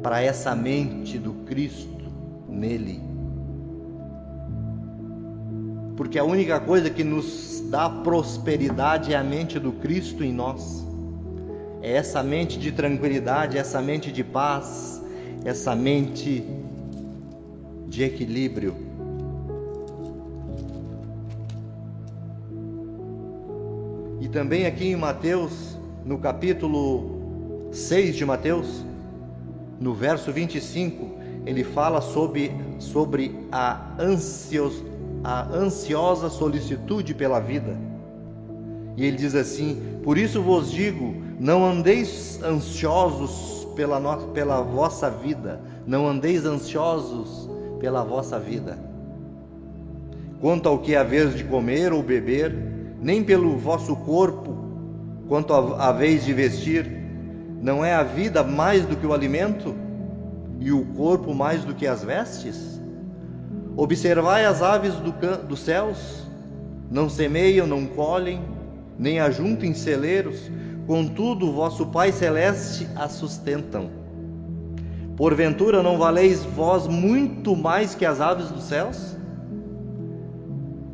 para 0.03 0.23
essa 0.23 0.55
mente 0.55 1.19
do 1.19 1.35
Cristo 1.45 2.05
nele. 2.49 3.03
Porque 5.97 6.19
a 6.19 6.25
única 6.25 6.61
coisa 6.61 6.89
que 6.89 7.03
nos 7.03 7.61
dá 7.71 7.91
prosperidade 7.91 9.13
é 9.13 9.17
a 9.17 9.23
mente 9.23 9.59
do 9.59 9.73
Cristo 9.73 10.23
em 10.23 10.33
nós. 10.33 10.87
É 11.83 11.93
essa 11.93 12.23
mente 12.23 12.59
de 12.59 12.73
tranquilidade, 12.73 13.59
essa 13.59 13.83
mente 13.83 14.13
de 14.13 14.23
paz, 14.23 15.03
essa 15.45 15.75
mente 15.75 16.45
de 17.89 18.05
equilíbrio. 18.05 18.77
E 24.21 24.29
também 24.29 24.67
aqui 24.67 24.89
em 24.89 24.97
Mateus, 24.97 25.77
no 26.05 26.19
capítulo 26.19 27.18
6 27.71 28.17
de 28.17 28.25
Mateus, 28.25 28.85
no 29.81 29.95
verso 29.95 30.33
25, 30.33 31.19
ele 31.47 31.63
fala 31.63 32.01
sobre, 32.01 32.53
sobre 32.79 33.35
a, 33.53 33.93
ansios, 33.99 34.83
a 35.23 35.49
ansiosa 35.55 36.29
solicitude 36.29 37.15
pela 37.15 37.41
vida. 37.41 37.77
E 38.97 39.05
ele 39.05 39.17
diz 39.17 39.35
assim: 39.35 39.81
Por 40.03 40.19
isso 40.19 40.43
vos 40.43 40.71
digo, 40.71 41.15
não 41.39 41.65
andeis 41.65 42.43
ansiosos 42.43 43.67
pela, 43.77 44.01
no, 44.01 44.29
pela 44.29 44.61
vossa 44.61 45.09
vida, 45.09 45.61
não 45.87 46.09
andeis 46.09 46.45
ansiosos 46.45 47.49
pela 47.79 48.03
vossa 48.03 48.39
vida. 48.41 48.79
Quanto 50.41 50.69
ao 50.69 50.79
que 50.79 50.97
haveis 50.97 51.37
de 51.37 51.45
comer 51.45 51.93
ou 51.93 52.03
beber, 52.03 52.53
nem 53.01 53.23
pelo 53.23 53.57
vosso 53.57 53.95
corpo, 53.97 54.57
quanto 55.29 55.53
haveis 55.53 56.25
de 56.25 56.33
vestir, 56.33 56.98
não 57.61 57.85
é 57.85 57.95
a 57.95 58.03
vida 58.03 58.43
mais 58.43 58.85
do 58.85 58.97
que 58.97 59.07
o 59.07 59.13
alimento? 59.13 59.75
e 60.61 60.73
o 60.73 60.85
corpo 60.85 61.35
mais 61.35 61.65
do 61.65 61.75
que 61.75 61.87
as 61.87 62.03
vestes? 62.03 62.81
Observai 63.77 64.45
as 64.45 64.61
aves 64.61 64.95
do 64.95 65.13
dos 65.47 65.61
céus, 65.61 66.27
não 66.91 67.09
semeiam, 67.09 67.67
não 67.67 67.87
colhem, 67.87 68.43
nem 68.99 69.21
ajuntem 69.21 69.73
celeiros, 69.73 70.51
contudo 70.87 71.53
vosso 71.53 71.87
Pai 71.87 72.11
Celeste 72.11 72.89
as 72.97 73.13
sustentam. 73.13 73.89
Porventura 75.17 75.83
não 75.83 75.99
valeis 75.99 76.45
vós 76.45 76.87
muito 76.87 77.55
mais 77.55 77.95
que 77.95 78.05
as 78.05 78.21
aves 78.21 78.51
dos 78.51 78.65
céus? 78.65 79.17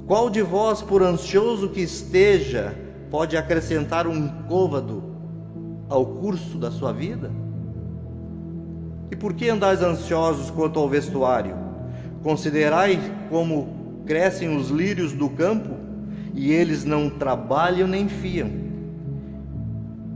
Qual 0.07 0.29
de 0.29 0.43
vós, 0.43 0.83
por 0.83 1.03
ansioso 1.03 1.71
que 1.71 1.81
esteja, 1.81 2.75
pode 3.11 3.37
acrescentar 3.37 4.07
um 4.07 4.29
côvado 4.47 5.04
ao 5.89 6.07
curso 6.07 6.59
da 6.59 6.71
sua 6.71 6.93
vida? 6.93 7.31
E 9.11 9.17
por 9.17 9.35
que 9.35 9.49
andais 9.49 9.83
ansiosos 9.83 10.51
quanto 10.51 10.79
ao 10.79 10.89
vestuário? 10.89 11.57
Considerai 12.23 12.99
como 13.31 14.03
crescem 14.07 14.57
os 14.57 14.71
lírios 14.71 15.13
do 15.13 15.29
campo, 15.31 15.75
e 16.35 16.51
eles 16.51 16.85
não 16.85 17.09
trabalham 17.09 17.87
nem 17.87 18.09
fiam. 18.09 18.51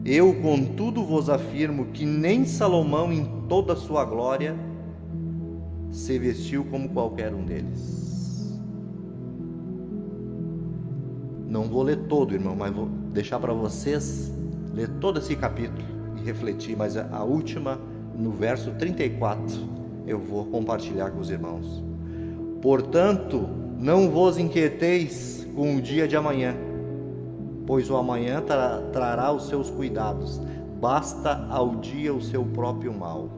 Eu, 0.05 0.35
contudo, 0.41 1.05
vos 1.05 1.29
afirmo 1.29 1.87
que 1.87 2.05
nem 2.05 2.45
Salomão, 2.45 3.13
em 3.13 3.25
toda 3.49 3.75
a 3.75 3.77
sua 3.77 4.05
glória, 4.05 4.57
se 5.91 6.19
vestiu 6.19 6.65
como 6.65 6.89
qualquer 6.89 7.33
um 7.33 7.45
deles. 7.45 8.59
Não 11.47 11.65
vou 11.65 11.83
ler 11.83 11.99
todo, 12.09 12.35
irmão, 12.35 12.57
mas 12.57 12.75
vou 12.75 12.87
deixar 13.13 13.39
para 13.39 13.53
vocês 13.53 14.33
ler 14.79 14.89
todo 15.01 15.19
esse 15.19 15.35
capítulo 15.35 15.85
e 16.17 16.25
refletir, 16.25 16.77
mas 16.77 16.97
a 16.97 17.25
última 17.25 17.81
no 18.17 18.31
verso 18.31 18.71
34, 18.73 19.57
eu 20.07 20.21
vou 20.21 20.45
compartilhar 20.47 21.11
com 21.11 21.19
os 21.19 21.31
irmãos. 21.31 21.83
Portanto, 22.63 23.49
não 23.79 24.09
vos 24.09 24.39
inquieteis 24.39 25.47
com 25.55 25.77
o 25.77 25.83
dia 25.83 26.07
de 26.07 26.17
amanhã, 26.17 26.55
pois 27.67 27.91
o 27.91 27.97
amanhã 27.97 28.41
tra 28.41 28.81
trará 28.93 29.33
os 29.33 29.49
seus 29.49 29.69
cuidados, 29.69 30.41
basta 30.81 31.47
ao 31.51 31.77
dia 31.77 32.15
o 32.15 32.23
seu 32.23 32.45
próprio 32.45 32.93
mal. 32.93 33.29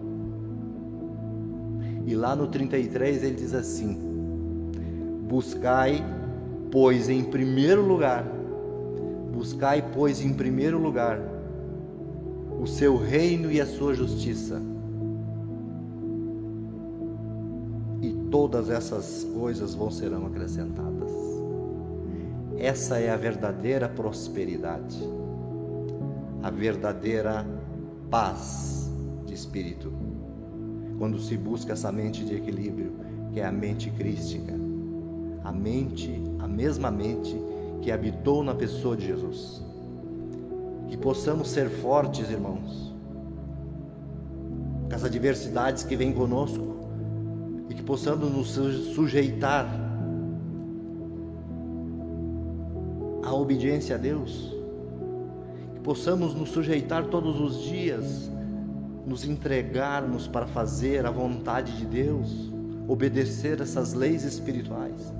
E 2.07 2.14
lá 2.14 2.36
no 2.36 2.47
33 2.49 3.22
ele 3.22 3.34
diz 3.34 3.55
assim: 3.55 3.99
Buscai, 5.28 6.05
pois 6.70 7.09
em 7.09 7.24
primeiro 7.24 7.86
lugar, 7.86 8.24
buscai, 9.32 9.84
pois 9.95 10.22
em 10.22 10.32
primeiro 10.32 10.78
lugar, 10.78 11.30
o 12.61 12.66
seu 12.66 12.96
reino 12.96 13.50
e 13.50 13.61
a 13.61 13.66
sua 13.66 13.94
justiça 13.94 14.61
todas 18.30 18.70
essas 18.70 19.24
coisas 19.34 19.74
vão 19.74 19.90
serão 19.90 20.26
acrescentadas. 20.26 21.11
Essa 22.56 22.98
é 22.98 23.11
a 23.11 23.16
verdadeira 23.16 23.88
prosperidade, 23.88 24.98
a 26.42 26.50
verdadeira 26.50 27.44
paz 28.11 28.90
de 29.26 29.34
espírito. 29.34 29.92
Quando 30.98 31.18
se 31.18 31.36
busca 31.36 31.72
essa 31.72 31.90
mente 31.90 32.24
de 32.24 32.36
equilíbrio, 32.36 32.92
que 33.32 33.40
é 33.40 33.46
a 33.46 33.52
mente 33.52 33.90
crística, 33.90 34.54
a 35.42 35.50
mente, 35.50 36.22
a 36.38 36.46
mesma 36.46 36.90
mente 36.90 37.34
que 37.82 37.90
habitou 37.90 38.44
na 38.44 38.54
pessoa 38.54 38.96
de 38.96 39.06
Jesus. 39.06 39.69
Que 40.91 40.97
possamos 40.97 41.49
ser 41.49 41.70
fortes, 41.70 42.30
irmãos, 42.30 42.93
com 44.88 44.95
as 44.95 45.05
adversidades 45.05 45.84
que 45.84 45.97
vêm 45.97 46.12
conosco 46.12 46.76
e 47.68 47.74
que 47.74 47.82
possamos 47.82 48.30
nos 48.30 48.49
sujeitar 48.95 49.66
à 53.22 53.32
obediência 53.32 53.95
a 53.95 53.99
Deus, 53.99 54.55
que 55.74 55.80
possamos 55.80 56.34
nos 56.34 56.51
sujeitar 56.51 57.07
todos 57.07 57.41
os 57.41 57.62
dias, 57.62 58.30
nos 59.07 59.24
entregarmos 59.24 60.26
para 60.26 60.47
fazer 60.47 61.07
a 61.07 61.11
vontade 61.11 61.76
de 61.78 61.86
Deus, 61.86 62.53
obedecer 62.88 63.61
essas 63.61 63.95
leis 63.95 64.24
espirituais 64.24 65.12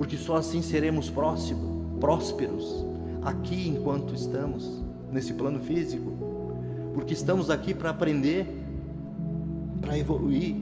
porque 0.00 0.16
só 0.16 0.36
assim 0.36 0.62
seremos 0.62 1.10
próximos, 1.10 2.00
prósperos 2.00 2.86
aqui 3.22 3.68
enquanto 3.68 4.14
estamos 4.14 4.82
nesse 5.10 5.32
plano 5.34 5.60
físico, 5.60 6.12
porque 6.94 7.12
estamos 7.12 7.50
aqui 7.50 7.74
para 7.74 7.90
aprender, 7.90 8.46
para 9.80 9.98
evoluir. 9.98 10.56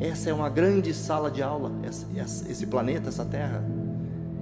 Essa 0.00 0.30
é 0.30 0.34
uma 0.34 0.48
grande 0.48 0.92
sala 0.92 1.30
de 1.30 1.42
aula, 1.42 1.70
esse 1.86 2.66
planeta, 2.66 3.08
essa 3.08 3.24
Terra, 3.24 3.64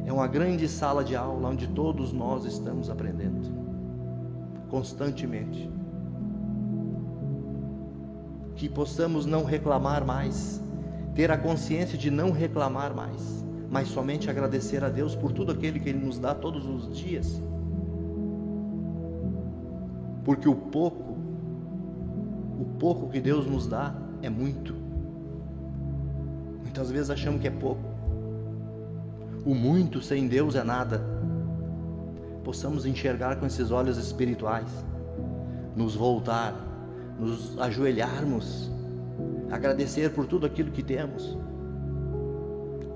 é 0.06 0.12
uma 0.12 0.26
grande 0.26 0.66
sala 0.68 1.04
de 1.04 1.14
aula 1.14 1.50
onde 1.50 1.68
todos 1.68 2.12
nós 2.12 2.44
estamos 2.44 2.88
aprendendo, 2.88 3.48
constantemente. 4.70 5.70
Que 8.56 8.68
possamos 8.68 9.26
não 9.26 9.44
reclamar 9.44 10.04
mais, 10.04 10.62
ter 11.14 11.30
a 11.30 11.36
consciência 11.36 11.98
de 11.98 12.10
não 12.10 12.30
reclamar 12.30 12.94
mais 12.94 13.40
mas 13.70 13.86
somente 13.86 14.28
agradecer 14.28 14.82
a 14.82 14.88
Deus 14.88 15.14
por 15.14 15.30
tudo 15.30 15.52
aquilo 15.52 15.78
que 15.78 15.88
Ele 15.88 16.04
nos 16.04 16.18
dá 16.18 16.34
todos 16.34 16.66
os 16.66 16.96
dias. 16.98 17.40
Porque 20.24 20.48
o 20.48 20.54
pouco, 20.56 21.16
o 22.58 22.64
pouco 22.80 23.08
que 23.08 23.20
Deus 23.20 23.46
nos 23.46 23.68
dá 23.68 23.94
é 24.22 24.28
muito. 24.28 24.74
Muitas 26.62 26.90
vezes 26.90 27.10
achamos 27.10 27.40
que 27.40 27.46
é 27.46 27.50
pouco. 27.50 27.80
O 29.44 29.54
muito 29.54 30.02
sem 30.02 30.26
Deus 30.26 30.56
é 30.56 30.64
nada. 30.64 31.00
Possamos 32.42 32.84
enxergar 32.84 33.36
com 33.36 33.46
esses 33.46 33.70
olhos 33.70 33.96
espirituais, 33.96 34.68
nos 35.76 35.94
voltar, 35.94 36.54
nos 37.18 37.56
ajoelharmos, 37.58 38.68
agradecer 39.50 40.12
por 40.12 40.26
tudo 40.26 40.44
aquilo 40.44 40.72
que 40.72 40.82
temos 40.82 41.38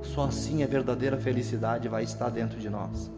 só 0.05 0.25
assim 0.25 0.63
a 0.63 0.67
verdadeira 0.67 1.17
felicidade 1.17 1.89
vai 1.89 2.05
estar 2.05 2.29
dentro 2.29 2.59
de 2.59 2.69
nós. 2.69 3.11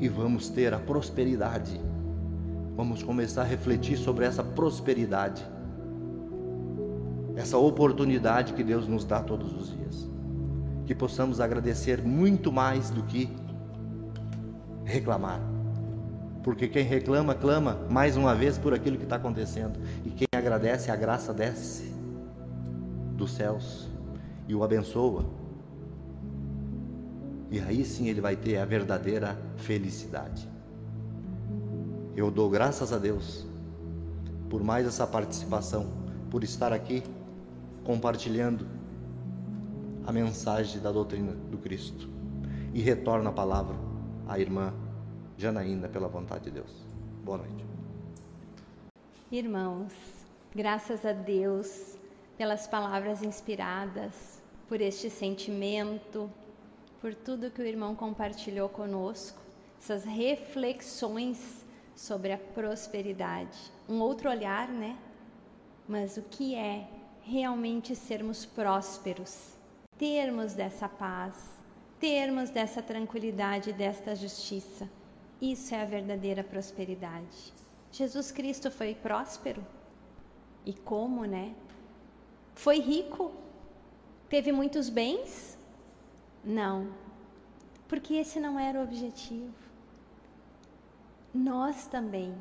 E 0.00 0.08
vamos 0.08 0.48
ter 0.48 0.74
a 0.74 0.78
prosperidade. 0.78 1.80
Vamos 2.74 3.02
começar 3.02 3.42
a 3.42 3.44
refletir 3.44 3.96
sobre 3.96 4.24
essa 4.24 4.42
prosperidade. 4.42 5.46
Essa 7.36 7.56
oportunidade 7.58 8.52
que 8.54 8.64
Deus 8.64 8.88
nos 8.88 9.04
dá 9.04 9.20
todos 9.20 9.54
os 9.54 9.70
dias. 9.70 10.10
Que 10.86 10.94
possamos 10.94 11.40
agradecer 11.40 12.02
muito 12.02 12.50
mais 12.50 12.90
do 12.90 13.02
que 13.02 13.30
reclamar. 14.84 15.40
Porque 16.42 16.66
quem 16.66 16.84
reclama, 16.84 17.34
clama 17.34 17.86
mais 17.88 18.16
uma 18.16 18.34
vez 18.34 18.58
por 18.58 18.74
aquilo 18.74 18.96
que 18.96 19.04
está 19.04 19.16
acontecendo. 19.16 19.78
E 20.04 20.10
quem 20.10 20.26
agradece, 20.34 20.90
a 20.90 20.96
graça 20.96 21.32
desce 21.32 21.92
dos 23.14 23.32
céus 23.32 23.88
e 24.48 24.54
o 24.54 24.64
abençoa 24.64 25.41
e 27.52 27.60
aí 27.60 27.84
sim 27.84 28.08
ele 28.08 28.22
vai 28.22 28.34
ter 28.34 28.56
a 28.56 28.64
verdadeira 28.64 29.38
felicidade. 29.58 30.48
Eu 32.16 32.30
dou 32.30 32.48
graças 32.48 32.94
a 32.94 32.98
Deus 32.98 33.46
por 34.48 34.64
mais 34.64 34.86
essa 34.86 35.06
participação, 35.06 35.86
por 36.30 36.42
estar 36.42 36.72
aqui 36.72 37.02
compartilhando 37.84 38.66
a 40.06 40.10
mensagem 40.12 40.80
da 40.80 40.90
doutrina 40.90 41.32
do 41.50 41.58
Cristo. 41.58 42.08
E 42.72 42.80
retorno 42.80 43.28
a 43.28 43.32
palavra 43.32 43.76
à 44.26 44.38
irmã 44.38 44.72
Janaína, 45.36 45.90
pela 45.90 46.08
vontade 46.08 46.44
de 46.44 46.52
Deus. 46.52 46.72
Boa 47.22 47.36
noite. 47.36 47.66
Irmãos, 49.30 49.92
graças 50.54 51.04
a 51.04 51.12
Deus 51.12 51.98
pelas 52.38 52.66
palavras 52.66 53.22
inspiradas, 53.22 54.40
por 54.68 54.80
este 54.80 55.10
sentimento 55.10 56.30
por 57.02 57.16
tudo 57.16 57.50
que 57.50 57.60
o 57.60 57.66
irmão 57.66 57.96
compartilhou 57.96 58.68
conosco, 58.68 59.42
essas 59.76 60.04
reflexões 60.04 61.64
sobre 61.96 62.32
a 62.32 62.38
prosperidade. 62.38 63.58
Um 63.88 63.98
outro 63.98 64.30
olhar, 64.30 64.68
né? 64.68 64.96
Mas 65.88 66.16
o 66.16 66.22
que 66.22 66.54
é 66.54 66.86
realmente 67.22 67.96
sermos 67.96 68.46
prósperos? 68.46 69.56
Termos 69.98 70.54
dessa 70.54 70.88
paz, 70.88 71.34
termos 71.98 72.50
dessa 72.50 72.80
tranquilidade, 72.80 73.72
desta 73.72 74.14
justiça. 74.14 74.88
Isso 75.40 75.74
é 75.74 75.82
a 75.82 75.84
verdadeira 75.84 76.44
prosperidade. 76.44 77.52
Jesus 77.90 78.30
Cristo 78.30 78.70
foi 78.70 78.94
próspero? 78.94 79.66
E 80.64 80.72
como, 80.72 81.24
né? 81.24 81.52
Foi 82.54 82.78
rico? 82.78 83.32
Teve 84.28 84.52
muitos 84.52 84.88
bens? 84.88 85.58
Não, 86.44 86.92
porque 87.86 88.14
esse 88.14 88.40
não 88.40 88.58
era 88.58 88.80
o 88.80 88.82
objetivo. 88.82 89.54
Nós 91.32 91.86
também 91.86 92.34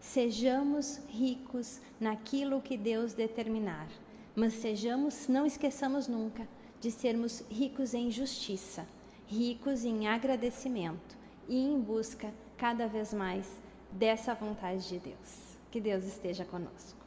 sejamos 0.00 1.00
ricos 1.08 1.80
naquilo 2.00 2.60
que 2.60 2.76
Deus 2.76 3.14
determinar, 3.14 3.88
mas 4.34 4.54
sejamos, 4.54 5.28
não 5.28 5.46
esqueçamos 5.46 6.08
nunca 6.08 6.46
de 6.80 6.90
sermos 6.90 7.44
ricos 7.48 7.94
em 7.94 8.10
justiça, 8.10 8.84
ricos 9.26 9.84
em 9.84 10.08
agradecimento 10.08 11.16
e 11.48 11.56
em 11.56 11.80
busca 11.80 12.34
cada 12.56 12.88
vez 12.88 13.14
mais 13.14 13.48
dessa 13.92 14.34
vontade 14.34 14.88
de 14.88 14.98
Deus. 14.98 15.56
Que 15.70 15.80
Deus 15.80 16.04
esteja 16.04 16.44
conosco. 16.44 17.05